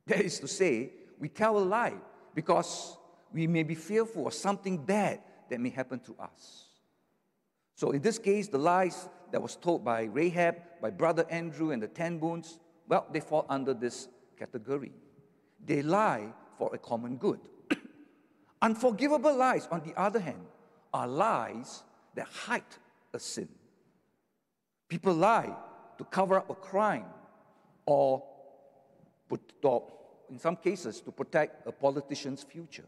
That 0.07 0.23
is 0.23 0.41
to 0.41 0.49
say, 0.49 0.91
we 1.19 1.29
tell 1.29 1.57
a 1.59 1.61
lie 1.61 1.95
because 2.35 2.97
we 3.33 3.47
may 3.47 3.63
be 3.63 3.75
fearful 3.75 4.27
of 4.27 4.35
something 4.35 4.77
bad 4.77 5.21
that 5.51 5.61
may 5.61 5.71
happen 5.71 6.01
to 6.01 6.17
us. 6.19 6.65
So, 7.77 7.91
in 7.91 8.03
this 8.03 8.19
case, 8.19 8.49
the 8.49 8.59
lies 8.59 9.09
that 9.31 9.43
was 9.43 9.57
told 9.57 9.85
by 9.85 10.05
Rahab, 10.05 10.57
by 10.81 10.91
brother 10.91 11.27
Andrew, 11.31 11.71
and 11.71 11.83
the 11.83 11.89
ten 11.89 12.19
booms, 12.19 12.59
well, 12.89 13.07
they 13.13 13.21
fall 13.21 13.47
under 13.49 13.75
this 13.75 14.09
category. 14.39 14.93
They 15.65 15.83
lie 15.83 16.33
for 16.59 16.75
a 16.75 16.79
common 16.79 17.17
good. 17.17 17.41
Unforgivable 18.63 19.35
lies, 19.35 19.69
on 19.71 19.83
the 19.85 19.99
other 19.99 20.21
hand, 20.21 20.47
are 20.93 21.09
lies 21.09 21.83
that 22.15 22.27
hide 22.27 22.63
a 23.13 23.19
sin. 23.19 23.49
People 24.89 25.15
lie 25.15 25.55
to 25.99 26.05
cover 26.05 26.37
up 26.37 26.51
a 26.51 26.55
crime 26.55 27.07
or, 27.87 28.23
put, 29.29 29.41
or 29.63 29.93
in 30.31 30.39
some 30.39 30.57
cases, 30.57 31.01
to 31.01 31.11
protect 31.11 31.67
a 31.67 31.73
politician's 31.73 32.43
future. 32.43 32.85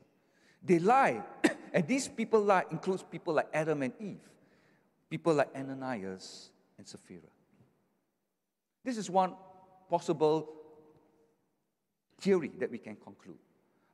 They 0.63 0.79
lie. 0.79 1.23
and 1.73 1.87
these 1.87 2.09
people 2.09 2.41
lie 2.41 2.65
includes 2.71 3.03
people 3.03 3.35
like 3.35 3.49
Adam 3.53 3.83
and 3.83 3.93
Eve, 4.01 4.29
people 5.09 5.35
like 5.35 5.49
Ananias 5.55 6.51
and 6.79 6.87
Sapphira. 6.87 7.23
This 8.85 8.97
is 8.97 9.11
one 9.11 9.35
possible 9.91 10.49
theory 12.19 12.53
that 12.59 12.71
we 12.71 12.79
can 12.79 12.97
conclude. 12.97 13.39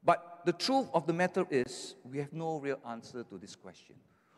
But 0.04 0.42
the 0.44 0.52
truth 0.52 0.88
of 0.92 1.06
the 1.06 1.12
matter 1.12 1.46
is, 1.50 1.94
we 2.04 2.18
have 2.18 2.32
no 2.32 2.58
real 2.58 2.80
answer 2.88 3.22
to 3.24 3.38
this 3.38 3.54
question. 3.54 3.94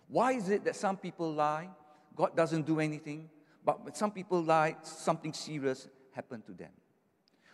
Why 0.08 0.32
is 0.32 0.50
it 0.50 0.64
that 0.64 0.76
some 0.76 0.96
people 0.96 1.32
lie, 1.32 1.68
God 2.14 2.36
doesn't 2.36 2.66
do 2.66 2.80
anything, 2.80 3.30
but 3.64 3.96
some 3.96 4.10
people 4.10 4.42
lie, 4.42 4.76
something 4.82 5.32
serious 5.32 5.88
happened 6.12 6.44
to 6.46 6.52
them? 6.52 6.70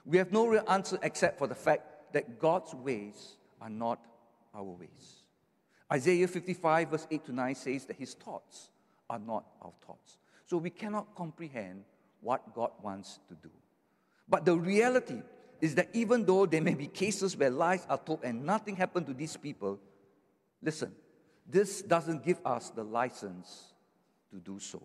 We 0.04 0.18
have 0.18 0.32
no 0.32 0.46
real 0.46 0.64
answer 0.68 0.98
except 1.02 1.38
for 1.38 1.46
the 1.46 1.54
fact 1.54 2.12
that 2.12 2.40
God's 2.40 2.74
ways 2.74 3.36
are 3.60 3.70
not 3.70 4.00
our 4.54 4.64
ways. 4.64 5.22
Isaiah 5.92 6.26
55, 6.26 6.90
verse 6.90 7.06
8 7.10 7.24
to 7.26 7.32
9 7.32 7.54
says 7.54 7.84
that 7.86 7.96
his 7.96 8.14
thoughts 8.14 8.70
are 9.08 9.18
not 9.18 9.44
our 9.62 9.72
thoughts. 9.86 10.18
So 10.46 10.56
we 10.56 10.70
cannot 10.70 11.14
comprehend 11.14 11.84
what 12.20 12.54
God 12.54 12.70
wants 12.82 13.20
to 13.28 13.34
do. 13.34 13.50
But 14.28 14.44
the 14.44 14.56
reality 14.56 15.22
is 15.60 15.74
that 15.74 15.88
even 15.92 16.24
though 16.24 16.46
there 16.46 16.62
may 16.62 16.74
be 16.74 16.86
cases 16.86 17.36
where 17.36 17.50
lies 17.50 17.86
are 17.88 17.98
told 17.98 18.20
and 18.22 18.44
nothing 18.44 18.76
happened 18.76 19.06
to 19.06 19.14
these 19.14 19.36
people, 19.36 19.78
listen, 20.62 20.92
this 21.46 21.82
doesn't 21.82 22.24
give 22.24 22.40
us 22.44 22.70
the 22.70 22.84
license 22.84 23.74
to 24.30 24.36
do 24.36 24.58
so. 24.58 24.82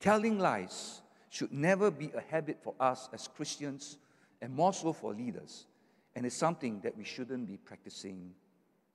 Telling 0.00 0.38
lies 0.38 1.02
should 1.28 1.52
never 1.52 1.90
be 1.90 2.10
a 2.14 2.20
habit 2.20 2.58
for 2.62 2.74
us 2.80 3.08
as 3.12 3.28
Christians, 3.28 3.98
and 4.40 4.52
more 4.52 4.72
so 4.72 4.92
for 4.92 5.14
leaders, 5.14 5.66
and 6.14 6.26
it's 6.26 6.36
something 6.36 6.80
that 6.80 6.96
we 6.96 7.04
shouldn't 7.04 7.46
be 7.46 7.56
practicing 7.56 8.32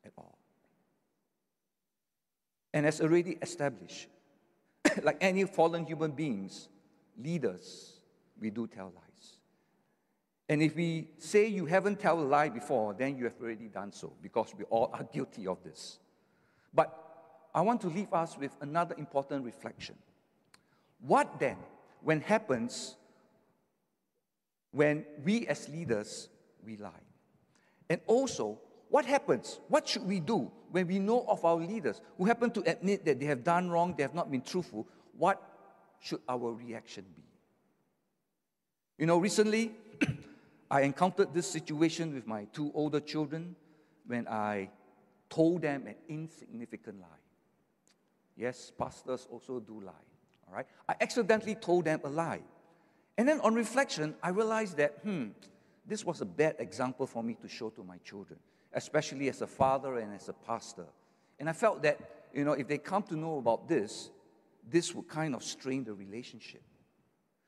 at 0.06 0.12
all. 0.18 0.38
And 2.74 2.86
as 2.86 3.02
already 3.02 3.38
established, 3.42 4.08
like 5.04 5.18
any 5.22 5.46
fallen 5.46 5.86
human 5.86 6.12
beings, 6.12 6.68
leaders, 7.18 7.94
we 8.40 8.50
do 8.50 8.68
tell 8.68 8.92
lies. 8.96 9.07
And 10.50 10.62
if 10.62 10.76
we 10.76 11.10
say 11.18 11.48
you 11.48 11.66
haven't 11.66 12.00
told 12.00 12.20
a 12.20 12.24
lie 12.24 12.50
before, 12.50 12.94
then 12.94 13.18
you 13.18 13.26
have 13.26 13.36
already 13.42 13.68
done 13.68 13.92
so 13.92 14.14
because 14.22 14.54
we 14.58 14.64
all 14.66 14.90
are 14.94 15.04
guilty 15.14 15.48
of 15.48 15.62
this. 15.64 16.00
But 16.74 16.94
I 17.54 17.62
want 17.62 17.82
to 17.82 17.88
leave 17.88 18.14
us 18.14 18.38
with 18.38 18.56
another 18.62 18.96
important 18.98 19.44
reflection. 19.44 19.96
What 21.00 21.40
then, 21.40 21.58
when 22.02 22.22
happens 22.22 22.96
when 24.72 25.06
we 25.24 25.48
as 25.48 25.68
leaders, 25.70 26.30
we 26.64 26.78
lie? 26.78 26.92
And 27.90 28.00
also, 28.06 28.60
what 28.90 29.06
happens? 29.06 29.60
What 29.70 29.88
should 29.88 30.04
we 30.04 30.20
do 30.20 30.52
when 30.72 30.88
we 30.88 31.00
know 31.00 31.26
of 31.28 31.44
our 31.46 31.56
leaders 31.56 32.02
who 32.18 32.26
happen 32.26 32.52
to 32.52 32.70
admit 32.70 33.06
that 33.06 33.20
they 33.20 33.26
have 33.26 33.44
done 33.44 33.70
wrong, 33.70 33.96
they 33.98 34.04
have 34.04 34.14
not 34.14 34.30
been 34.30 34.42
truthful? 34.42 34.88
What 35.18 35.42
should 36.00 36.22
our 36.30 36.54
reaction 36.54 37.06
be? 37.16 37.24
You 38.98 39.08
know, 39.08 39.18
recently 39.18 39.72
I 40.70 40.82
encountered 40.82 41.34
this 41.34 41.50
situation 41.50 42.14
with 42.14 42.28
my 42.28 42.46
two 42.46 42.72
older 42.74 43.00
children 43.00 43.56
when 44.06 44.28
I 44.28 44.70
told 45.30 45.62
them 45.62 45.88
an 45.88 45.96
insignificant 46.08 47.00
lie. 47.00 47.08
Yes, 48.36 48.72
pastors 48.78 49.28
also 49.32 49.60
do 49.60 49.82
lie. 49.82 49.92
All 50.48 50.56
right? 50.56 50.66
I 50.88 50.96
accidentally 51.02 51.56
told 51.56 51.86
them 51.86 52.02
a 52.04 52.10
lie. 52.10 52.42
And 53.18 53.28
then 53.28 53.40
on 53.42 53.56
reflection, 53.56 54.16
I 54.22 54.30
realized 54.30 54.78
that, 54.78 55.00
hmm, 55.04 55.28
this 55.86 56.06
was 56.06 56.22
a 56.22 56.26
bad 56.26 56.56
example 56.60 57.08
for 57.08 57.24
me 57.24 57.36
to 57.42 57.48
show 57.48 57.70
to 57.72 57.84
my 57.84 57.98
children, 58.00 58.40
especially 58.74 59.30
as 59.30 59.42
a 59.42 59.48
father 59.48 59.98
and 59.98 60.14
as 60.14 60.30
a 60.30 60.34
pastor. 60.34 60.86
And 61.40 61.50
I 61.50 61.54
felt 61.54 61.82
that, 61.84 62.00
you 62.34 62.44
know, 62.44 62.52
if 62.52 62.68
they 62.68 62.78
come 62.78 63.04
to 63.04 63.16
know 63.16 63.38
about 63.40 63.68
this, 63.68 64.12
this 64.70 64.94
would 64.94 65.08
kind 65.08 65.34
of 65.34 65.44
strain 65.44 65.84
the 65.84 65.94
relationship. 65.94 66.62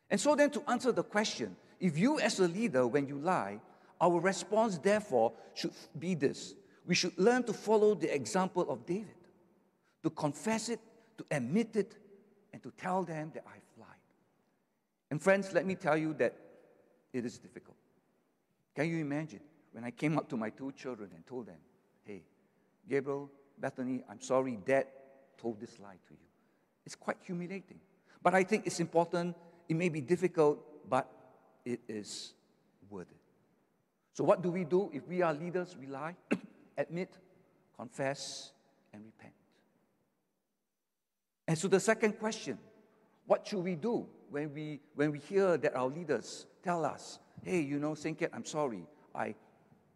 And 0.10 0.20
so 0.20 0.36
then 0.36 0.50
to 0.52 0.64
answer 0.70 0.92
the 0.92 1.04
question, 1.04 1.56
if 1.80 1.98
you 1.98 2.20
as 2.20 2.40
a 2.40 2.48
leader, 2.48 2.86
when 2.88 3.08
you 3.08 3.18
lie, 3.18 3.60
our 4.02 4.20
response 4.20 4.78
therefore 4.78 5.34
should 5.54 5.72
be 5.98 6.16
this. 6.16 6.56
We 6.86 6.96
should 6.96 7.18
learn 7.18 7.44
to 7.44 7.54
follow 7.54 7.96
the 7.96 8.14
example 8.14 8.70
of 8.70 8.86
David, 8.86 9.16
to 10.04 10.10
confess 10.10 10.70
it, 10.70 10.80
to 11.18 11.26
admit 11.32 11.76
it, 11.76 11.96
and 12.54 12.64
to 12.64 12.72
tell 12.72 13.04
them 13.04 13.32
that 13.34 13.44
I've 13.48 13.80
lied. 13.80 13.90
And 15.12 15.22
friends, 15.22 15.54
let 15.54 15.66
me 15.66 15.76
tell 15.76 15.98
you 15.98 16.14
that 16.16 16.36
it 17.14 17.26
is 17.26 17.38
difficult. 17.38 17.78
Can 18.76 18.90
you 18.90 18.98
imagine 18.98 19.42
when 19.72 19.84
I 19.84 19.92
came 19.92 20.18
up 20.18 20.30
to 20.30 20.38
my 20.38 20.50
two 20.50 20.72
children 20.72 21.12
and 21.14 21.26
told 21.28 21.48
them, 21.48 21.58
hey, 22.04 22.24
Gabriel, 22.88 23.30
Bethany, 23.58 24.04
I'm 24.10 24.22
sorry, 24.22 24.58
dad 24.66 24.88
told 25.38 25.60
this 25.60 25.80
lie 25.80 25.98
to 26.08 26.14
you. 26.14 26.28
It's 26.86 26.96
quite 26.96 27.18
humiliating. 27.22 27.80
But 28.24 28.34
I 28.34 28.44
think 28.44 28.66
it's 28.66 28.80
important. 28.80 29.36
It 29.68 29.76
may 29.76 29.90
be 29.90 30.02
difficult, 30.02 30.90
but 30.90 31.12
it 31.66 31.82
is 31.88 32.34
worth 32.90 33.12
it. 33.12 33.18
So, 34.14 34.24
what 34.24 34.42
do 34.42 34.52
we 34.52 34.64
do 34.64 34.90
if 34.94 35.08
we 35.08 35.22
are 35.22 35.34
leaders? 35.34 35.76
We 35.80 35.88
lie, 35.88 36.16
admit, 36.78 37.18
confess, 37.78 38.52
and 38.94 39.04
repent. 39.06 39.34
And 41.48 41.58
so, 41.58 41.68
the 41.68 41.80
second 41.80 42.20
question 42.20 42.58
what 43.30 43.46
should 43.46 43.64
we 43.64 43.76
do 43.76 44.08
when 44.32 44.52
we, 44.56 44.80
when 44.96 45.12
we 45.12 45.20
hear 45.20 45.56
that 45.56 45.76
our 45.76 45.88
leaders 45.88 46.48
tell 46.64 46.84
us, 46.84 47.20
hey, 47.44 47.62
you 47.62 47.78
know, 47.78 47.94
Saint 47.94 48.20
I'm 48.34 48.44
sorry, 48.44 48.88
I 49.14 49.36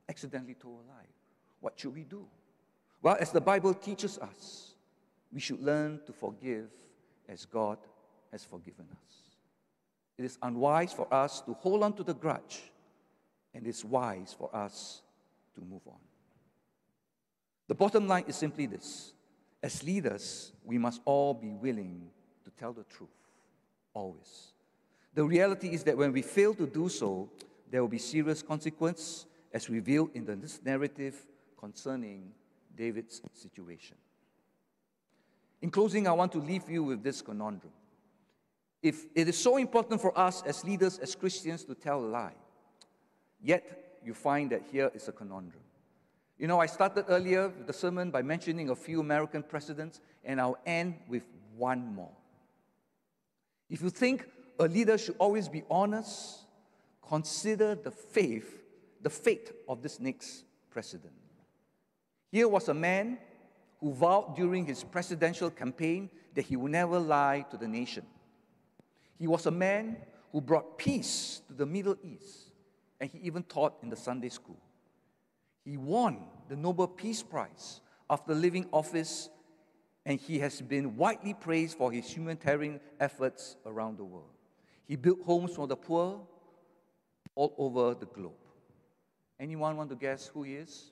accidentally 0.08 0.54
told 0.54 0.82
a 0.86 0.88
lie? 0.92 1.08
What 1.60 1.80
should 1.80 1.96
we 1.96 2.04
do? 2.04 2.28
Well, 3.02 3.18
as 3.20 3.32
the 3.32 3.42
Bible 3.42 3.74
teaches 3.74 4.20
us, 4.20 4.76
we 5.32 5.40
should 5.40 5.62
learn 5.62 6.00
to 6.06 6.14
forgive 6.14 6.70
as 7.28 7.46
God 7.46 7.80
has 8.32 8.46
forgiven 8.46 8.86
us. 8.92 9.23
It 10.18 10.26
is 10.26 10.38
unwise 10.42 10.94
for 10.94 11.12
us 11.14 11.42
to 11.42 11.54
hold 11.54 11.84
on 11.84 11.94
to 11.94 12.04
the 12.04 12.14
grudge, 12.14 12.62
and 13.54 13.66
it's 13.66 13.84
wise 13.84 14.36
for 14.38 14.56
us 14.56 15.02
to 15.56 15.62
move 15.62 15.82
on. 15.88 16.00
The 17.68 17.76
bottom 17.76 18.08
line 18.08 18.26
is 18.28 18.36
simply 18.36 18.66
this 18.66 19.14
as 19.64 19.82
leaders, 19.82 20.52
we 20.66 20.78
must 20.78 21.02
all 21.06 21.34
be 21.34 21.54
willing 21.54 22.10
to 22.44 22.52
tell 22.60 22.74
the 22.74 22.84
truth, 22.84 23.10
always. 23.94 24.52
The 25.14 25.24
reality 25.24 25.70
is 25.70 25.84
that 25.86 25.98
when 25.98 26.12
we 26.12 26.22
fail 26.22 26.54
to 26.56 26.68
do 26.68 26.90
so, 26.90 27.30
there 27.72 27.82
will 27.82 27.90
be 27.90 27.98
serious 27.98 28.42
consequence, 28.42 29.26
as 29.54 29.70
revealed 29.70 30.10
in 30.14 30.26
this 30.26 30.60
narrative 30.66 31.16
concerning 31.58 32.32
David's 32.76 33.22
situation. 33.34 33.96
In 35.62 35.72
closing, 35.72 36.08
I 36.08 36.12
want 36.12 36.34
to 36.34 36.40
leave 36.40 36.70
you 36.70 36.84
with 36.84 37.02
this 37.02 37.22
conundrum. 37.22 37.72
If 38.84 39.06
it 39.16 39.30
is 39.30 39.38
so 39.38 39.56
important 39.56 40.02
for 40.02 40.16
us 40.20 40.44
as 40.46 40.66
leaders, 40.66 41.00
as 41.00 41.16
Christians, 41.16 41.64
to 41.64 41.74
tell 41.74 42.02
a 42.02 42.06
lie, 42.06 42.36
yet 43.42 43.98
you 44.04 44.14
find 44.14 44.52
that 44.52 44.64
here 44.70 44.92
is 44.94 45.08
a 45.08 45.14
conundrum. 45.14 45.64
You 46.38 46.48
know, 46.48 46.60
I 46.60 46.66
started 46.66 47.06
earlier 47.08 47.50
the 47.66 47.72
sermon 47.72 48.12
by 48.12 48.22
mentioning 48.22 48.70
a 48.70 48.76
few 48.76 49.00
American 49.00 49.42
presidents, 49.42 50.02
and 50.26 50.42
I'll 50.42 50.58
end 50.66 50.96
with 51.08 51.24
one 51.56 51.96
more. 51.96 52.12
If 53.70 53.82
you 53.82 53.90
think 53.90 54.28
a 54.60 54.68
leader 54.68 54.98
should 54.98 55.16
always 55.18 55.48
be 55.48 55.64
honest, 55.70 56.42
consider 57.08 57.76
the 57.76 57.92
faith, 57.92 58.64
the 59.02 59.10
fate 59.10 59.54
of 59.70 59.82
this 59.82 60.02
next 60.02 60.44
president. 60.70 61.14
Here 62.30 62.50
was 62.50 62.68
a 62.68 62.74
man 62.74 63.20
who 63.80 63.94
vowed 63.94 64.36
during 64.36 64.66
his 64.66 64.84
presidential 64.84 65.50
campaign 65.50 66.10
that 66.34 66.46
he 66.46 66.58
would 66.58 66.72
never 66.72 67.00
lie 67.00 67.46
to 67.50 67.56
the 67.56 67.68
nation. 67.68 68.06
He 69.18 69.28
was 69.28 69.46
a 69.46 69.52
man 69.52 69.98
who 70.32 70.42
brought 70.42 70.78
peace 70.78 71.42
to 71.48 71.54
the 71.54 71.66
Middle 71.66 71.96
East, 72.04 72.52
and 73.00 73.10
he 73.10 73.20
even 73.20 73.44
taught 73.44 73.78
in 73.84 73.90
the 73.90 73.96
Sunday 73.96 74.30
school. 74.30 74.60
He 75.64 75.78
won 75.78 76.26
the 76.50 76.56
Nobel 76.56 76.88
Peace 76.88 77.24
Prize 77.24 77.82
after 78.10 78.34
leaving 78.34 78.68
office, 78.72 79.30
and 80.06 80.20
he 80.20 80.40
has 80.40 80.62
been 80.62 80.98
widely 80.98 81.34
praised 81.34 81.78
for 81.78 81.92
his 81.92 82.10
humanitarian 82.10 82.80
efforts 83.00 83.56
around 83.66 83.98
the 83.98 84.04
world. 84.04 84.30
He 84.86 84.96
built 84.96 85.22
homes 85.24 85.56
for 85.56 85.68
the 85.68 85.78
poor 85.78 86.20
all 87.36 87.54
over 87.58 87.94
the 87.94 88.06
globe. 88.06 88.34
Anyone 89.40 89.78
want 89.78 89.90
to 89.90 89.96
guess 89.96 90.28
who 90.28 90.44
he 90.44 90.56
is? 90.56 90.92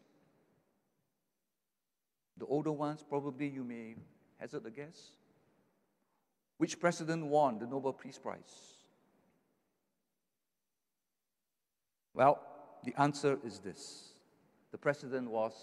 The 2.37 2.45
older 2.45 2.71
ones, 2.71 3.03
probably 3.07 3.47
you 3.47 3.63
may 3.63 3.95
hazard 4.39 4.65
a 4.65 4.71
guess. 4.71 5.11
Which 6.61 6.79
president 6.79 7.25
won 7.25 7.57
the 7.57 7.65
Nobel 7.65 7.91
Peace 7.91 8.19
Prize? 8.19 8.75
Well, 12.13 12.39
the 12.83 12.93
answer 13.01 13.39
is 13.43 13.57
this 13.57 14.09
the 14.71 14.77
president 14.77 15.27
was. 15.31 15.53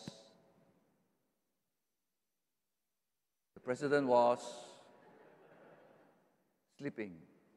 The 3.54 3.60
president 3.60 4.08
was 4.08 4.40
sleeping. 6.76 7.12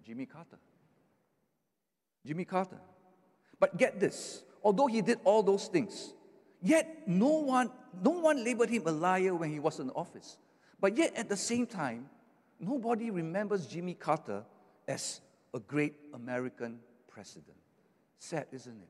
Jimmy 0.05 0.27
Carter. 0.27 0.59
Jimmy 2.23 2.45
Carter. 2.45 2.77
But 3.59 3.75
get 3.75 3.99
this 3.99 4.43
although 4.63 4.85
he 4.85 5.01
did 5.01 5.17
all 5.23 5.41
those 5.41 5.65
things, 5.65 6.13
yet 6.61 7.07
no 7.07 7.39
one, 7.39 7.71
no 8.03 8.11
one 8.11 8.43
labeled 8.43 8.69
him 8.69 8.83
a 8.85 8.91
liar 8.91 9.33
when 9.33 9.49
he 9.49 9.57
was 9.57 9.79
in 9.79 9.89
office. 9.89 10.37
But 10.79 10.95
yet 10.95 11.15
at 11.15 11.27
the 11.27 11.37
same 11.37 11.65
time, 11.65 12.07
nobody 12.61 13.09
remembers 13.09 13.65
Jimmy 13.65 13.93
Carter 13.93 14.43
as 14.87 15.21
a 15.53 15.59
great 15.59 15.95
American 16.13 16.79
president. 17.07 17.57
Sad, 18.19 18.47
isn't 18.51 18.81
it? 18.81 18.89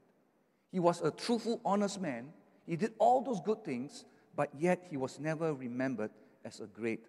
He 0.72 0.80
was 0.80 1.02
a 1.02 1.12
truthful, 1.12 1.60
honest 1.66 2.00
man. 2.00 2.32
He 2.66 2.76
did 2.76 2.94
all 3.00 3.22
those 3.22 3.40
good 3.42 3.64
things, 3.64 4.06
but 4.36 4.50
yet 4.58 4.86
he 4.90 4.98
was 4.98 5.20
never 5.20 5.54
remembered 5.54 6.12
as 6.46 6.60
a 6.60 6.68
great 6.68 7.06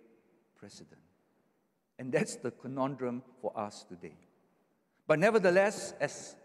president. 0.56 1.00
And 1.98 2.12
that's 2.12 2.36
the 2.36 2.50
conundrum 2.50 3.22
for 3.40 3.52
us 3.56 3.84
today. 3.84 4.16
But 5.06 5.18
nevertheless, 5.18 5.94
as 6.00 6.36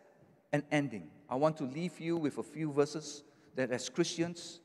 an 0.51 0.63
ending, 0.71 1.09
I 1.29 1.35
want 1.35 1.57
to 1.57 1.63
leave 1.63 1.99
you 1.99 2.17
with 2.17 2.37
a 2.37 2.43
few 2.43 2.71
verses 2.71 3.23
that, 3.55 3.71
as 3.71 3.89
Christians, 3.89 4.59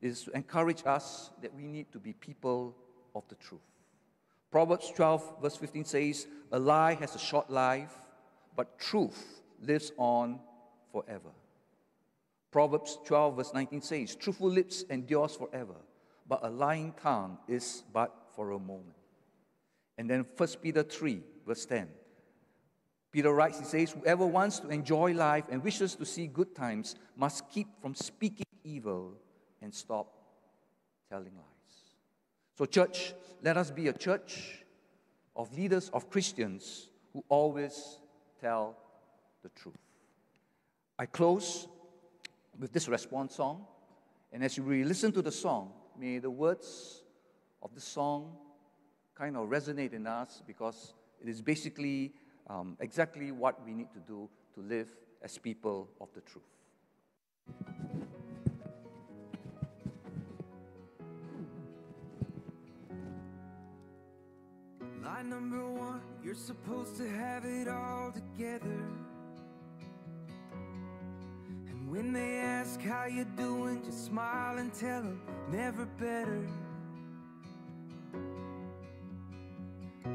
is 0.00 0.24
to 0.24 0.32
encourage 0.32 0.82
us 0.86 1.30
that 1.42 1.54
we 1.54 1.66
need 1.66 1.92
to 1.92 1.98
be 1.98 2.12
people 2.12 2.76
of 3.14 3.24
the 3.28 3.34
truth. 3.36 3.60
Proverbs 4.52 4.92
12, 4.94 5.40
verse 5.40 5.56
15 5.56 5.84
says, 5.86 6.26
A 6.52 6.58
lie 6.58 6.92
has 6.94 7.14
a 7.14 7.18
short 7.18 7.48
life, 7.50 7.94
but 8.54 8.78
truth 8.78 9.40
lives 9.62 9.92
on 9.96 10.38
forever. 10.92 11.30
Proverbs 12.50 12.98
12, 13.06 13.36
verse 13.36 13.54
19 13.54 13.80
says, 13.80 14.14
Truthful 14.14 14.50
lips 14.50 14.82
endures 14.90 15.36
forever, 15.36 15.76
but 16.28 16.40
a 16.42 16.50
lying 16.50 16.92
tongue 17.02 17.38
is 17.48 17.82
but 17.94 18.14
for 18.36 18.50
a 18.50 18.58
moment. 18.58 18.94
And 19.96 20.08
then 20.08 20.26
1 20.36 20.48
Peter 20.62 20.82
3, 20.82 21.22
verse 21.46 21.64
10. 21.64 21.88
Peter 23.10 23.32
writes, 23.32 23.58
he 23.58 23.64
says, 23.64 23.92
Whoever 23.92 24.26
wants 24.26 24.58
to 24.60 24.68
enjoy 24.68 25.14
life 25.14 25.44
and 25.50 25.64
wishes 25.64 25.94
to 25.94 26.04
see 26.04 26.26
good 26.26 26.54
times 26.54 26.94
must 27.16 27.48
keep 27.50 27.68
from 27.80 27.94
speaking 27.94 28.46
evil 28.64 29.14
and 29.62 29.74
stop 29.74 30.12
telling 31.10 31.32
lies. 31.36 31.51
So, 32.56 32.66
church, 32.66 33.14
let 33.42 33.56
us 33.56 33.70
be 33.70 33.88
a 33.88 33.92
church 33.92 34.64
of 35.34 35.56
leaders, 35.56 35.88
of 35.90 36.10
Christians 36.10 36.88
who 37.12 37.24
always 37.28 37.98
tell 38.40 38.76
the 39.42 39.48
truth. 39.50 39.74
I 40.98 41.06
close 41.06 41.66
with 42.58 42.72
this 42.72 42.88
response 42.88 43.34
song. 43.36 43.66
And 44.32 44.44
as 44.44 44.56
you 44.56 44.62
re 44.62 44.84
listen 44.84 45.12
to 45.12 45.22
the 45.22 45.32
song, 45.32 45.72
may 45.98 46.18
the 46.18 46.30
words 46.30 47.02
of 47.62 47.74
the 47.74 47.80
song 47.80 48.36
kind 49.14 49.36
of 49.36 49.48
resonate 49.48 49.92
in 49.92 50.06
us 50.06 50.42
because 50.46 50.94
it 51.20 51.28
is 51.28 51.42
basically 51.42 52.12
um, 52.48 52.76
exactly 52.80 53.30
what 53.30 53.64
we 53.64 53.74
need 53.74 53.92
to 53.92 54.00
do 54.00 54.28
to 54.54 54.60
live 54.60 54.88
as 55.22 55.38
people 55.38 55.88
of 56.00 56.08
the 56.14 56.20
truth. 56.20 56.44
Line 65.12 65.28
number 65.28 65.62
one, 65.68 66.00
you're 66.24 66.34
supposed 66.34 66.96
to 66.96 67.06
have 67.06 67.44
it 67.44 67.68
all 67.68 68.12
together. 68.12 68.82
And 71.68 71.90
when 71.90 72.14
they 72.14 72.36
ask 72.38 72.80
how 72.80 73.04
you're 73.04 73.26
doing, 73.36 73.82
just 73.84 74.06
smile 74.06 74.56
and 74.56 74.72
tell 74.72 75.02
them 75.02 75.20
never 75.50 75.84
better. 75.84 76.48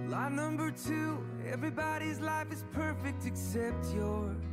Line 0.08 0.36
number 0.36 0.72
two, 0.72 1.24
everybody's 1.48 2.20
life 2.20 2.52
is 2.52 2.64
perfect 2.72 3.28
except 3.28 3.94
yours. 3.94 4.44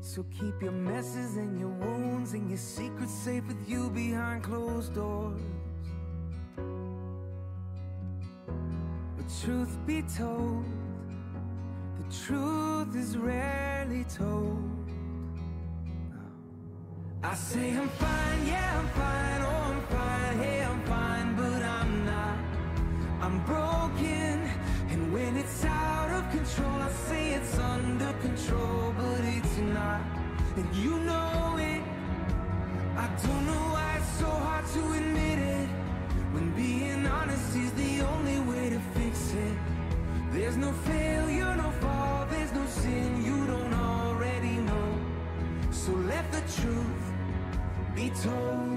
So 0.00 0.24
keep 0.40 0.62
your 0.62 0.72
messes 0.72 1.36
and 1.36 1.60
your 1.60 1.68
wounds 1.68 2.32
and 2.32 2.48
your 2.48 2.58
secrets 2.58 3.12
safe 3.12 3.46
with 3.46 3.68
you 3.68 3.90
behind 3.90 4.42
closed 4.42 4.94
doors. 4.94 5.42
Truth 9.44 9.76
be 9.86 10.02
told, 10.02 10.64
the 11.98 12.16
truth 12.24 12.94
is 12.94 13.16
rarely 13.18 14.04
told. 14.04 14.70
I 17.24 17.34
say 17.34 17.72
I'm 17.76 17.88
fine, 17.88 18.46
yeah, 18.46 18.78
I'm 18.78 18.88
fine, 19.00 19.42
oh, 19.42 19.72
I'm 19.72 19.82
fine, 19.96 20.38
hey, 20.44 20.62
I'm 20.62 20.82
fine, 20.84 21.34
but 21.34 21.60
I'm 21.60 22.06
not. 22.06 22.38
I'm 23.20 23.44
broken, 23.44 24.48
and 24.90 25.12
when 25.12 25.36
it's 25.36 25.64
out 25.64 26.10
of 26.10 26.30
control, 26.30 26.76
I 26.80 26.90
say 27.08 27.34
it's 27.34 27.58
under 27.58 28.12
control, 28.20 28.94
but 28.96 29.20
it's 29.24 29.58
not. 29.58 30.02
And 30.56 30.72
you 30.76 30.98
know 31.00 31.56
it. 31.58 31.82
I 32.96 33.08
don't 33.24 33.46
know 33.46 33.64
why 33.74 33.96
it's 33.98 34.18
so 34.20 34.26
hard 34.26 34.66
to 34.66 34.92
admit 34.98 35.38
it. 35.38 35.61
When 36.32 36.50
being 36.56 37.06
honest 37.06 37.56
is 37.56 37.72
the 37.72 38.00
only 38.02 38.40
way 38.40 38.70
to 38.70 38.80
fix 38.94 39.32
it. 39.34 39.56
There's 40.32 40.56
no 40.56 40.72
failure, 40.72 41.54
no 41.56 41.70
fall, 41.72 42.26
there's 42.30 42.52
no 42.52 42.64
sin 42.66 43.22
you 43.22 43.46
don't 43.46 43.74
already 43.74 44.56
know. 44.68 44.98
So 45.70 45.92
let 45.92 46.30
the 46.32 46.40
truth 46.60 47.04
be 47.94 48.10
told. 48.22 48.72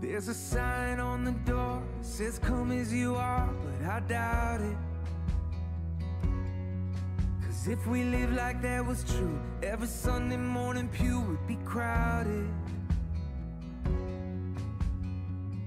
There's 0.00 0.28
a 0.28 0.34
sign 0.34 1.00
on 1.00 1.24
the 1.24 1.32
door 1.50 1.82
says 2.02 2.38
come 2.38 2.70
as 2.70 2.92
you 2.92 3.16
are, 3.16 3.48
but 3.64 3.88
I 3.88 4.00
doubt 4.00 4.60
it. 4.60 4.93
Cause 7.64 7.72
if 7.72 7.86
we 7.86 8.04
live 8.04 8.30
like 8.34 8.60
that 8.60 8.84
was 8.84 9.04
true, 9.04 9.40
every 9.62 9.86
Sunday 9.86 10.36
morning 10.36 10.86
pew 10.86 11.20
would 11.20 11.46
be 11.46 11.56
crowded. 11.64 12.46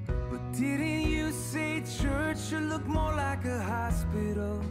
But 0.05 0.53
didn't 0.53 1.09
you 1.09 1.31
say 1.31 1.81
church 1.99 2.37
should 2.39 2.69
look 2.69 2.85
more 2.85 3.15
like 3.15 3.45
a 3.45 3.63
hospital? 3.63 4.61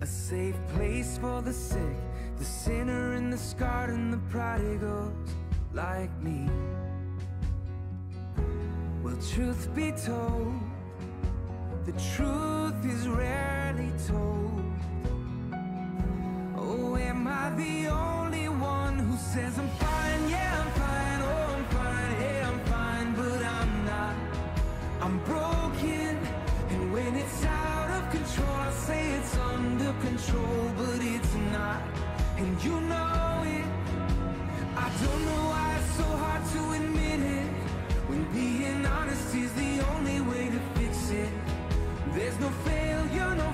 A 0.00 0.06
safe 0.06 0.54
place 0.76 1.18
for 1.18 1.42
the 1.42 1.52
sick, 1.52 1.96
the 2.38 2.44
sinner 2.44 3.14
and 3.14 3.32
the 3.32 3.38
scarred 3.38 3.90
and 3.90 4.12
the 4.12 4.20
prodigals 4.30 5.34
like 5.74 6.16
me. 6.22 6.48
Well, 9.02 9.18
truth 9.34 9.68
be 9.74 9.90
told, 9.90 10.54
the 11.86 11.92
truth 12.14 12.84
is 12.84 13.08
rarely 13.08 13.90
told. 14.06 14.61
Am 17.08 17.26
I 17.26 17.50
the 17.50 17.88
only 17.88 18.48
one 18.48 18.98
who 18.98 19.16
says 19.16 19.58
I'm 19.58 19.68
fine? 19.84 20.28
Yeah, 20.30 20.62
I'm 20.62 20.70
fine. 20.82 21.20
Oh, 21.30 21.54
I'm 21.56 21.64
fine. 21.76 22.12
Hey, 22.22 22.42
I'm 22.48 22.60
fine, 22.74 23.08
but 23.20 23.40
I'm 23.58 23.72
not. 23.92 24.14
I'm 25.04 25.18
broken, 25.24 26.14
and 26.72 26.92
when 26.92 27.14
it's 27.16 27.44
out 27.44 27.90
of 27.98 28.02
control, 28.10 28.56
I 28.68 28.70
say 28.86 29.02
it's 29.18 29.36
under 29.36 29.92
control, 30.08 30.62
but 30.76 30.98
it's 31.14 31.34
not. 31.56 31.80
And 32.38 32.52
you 32.64 32.80
know 32.80 33.42
it. 33.58 33.66
I 34.84 34.88
don't 35.02 35.22
know 35.28 35.42
why 35.52 35.66
it's 35.78 35.92
so 36.00 36.08
hard 36.24 36.44
to 36.54 36.60
admit 36.78 37.20
it. 37.38 37.48
When 38.08 38.22
being 38.32 38.86
honest 38.86 39.34
is 39.34 39.52
the 39.54 39.72
only 39.92 40.20
way 40.30 40.44
to 40.54 40.60
fix 40.78 41.10
it. 41.10 41.32
There's 42.14 42.38
no 42.40 42.50
failure, 42.68 43.34
no 43.34 43.50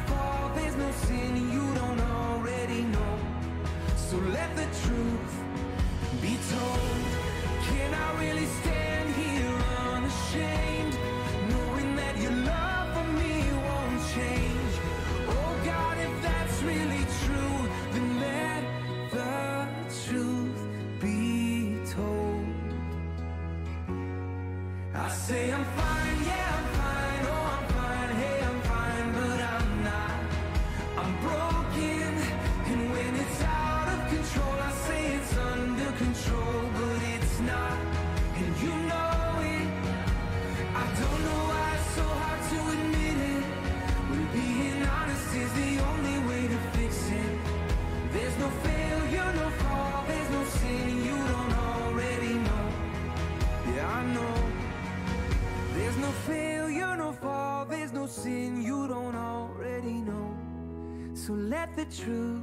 truth 61.90 62.42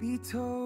be 0.00 0.18
told. 0.18 0.59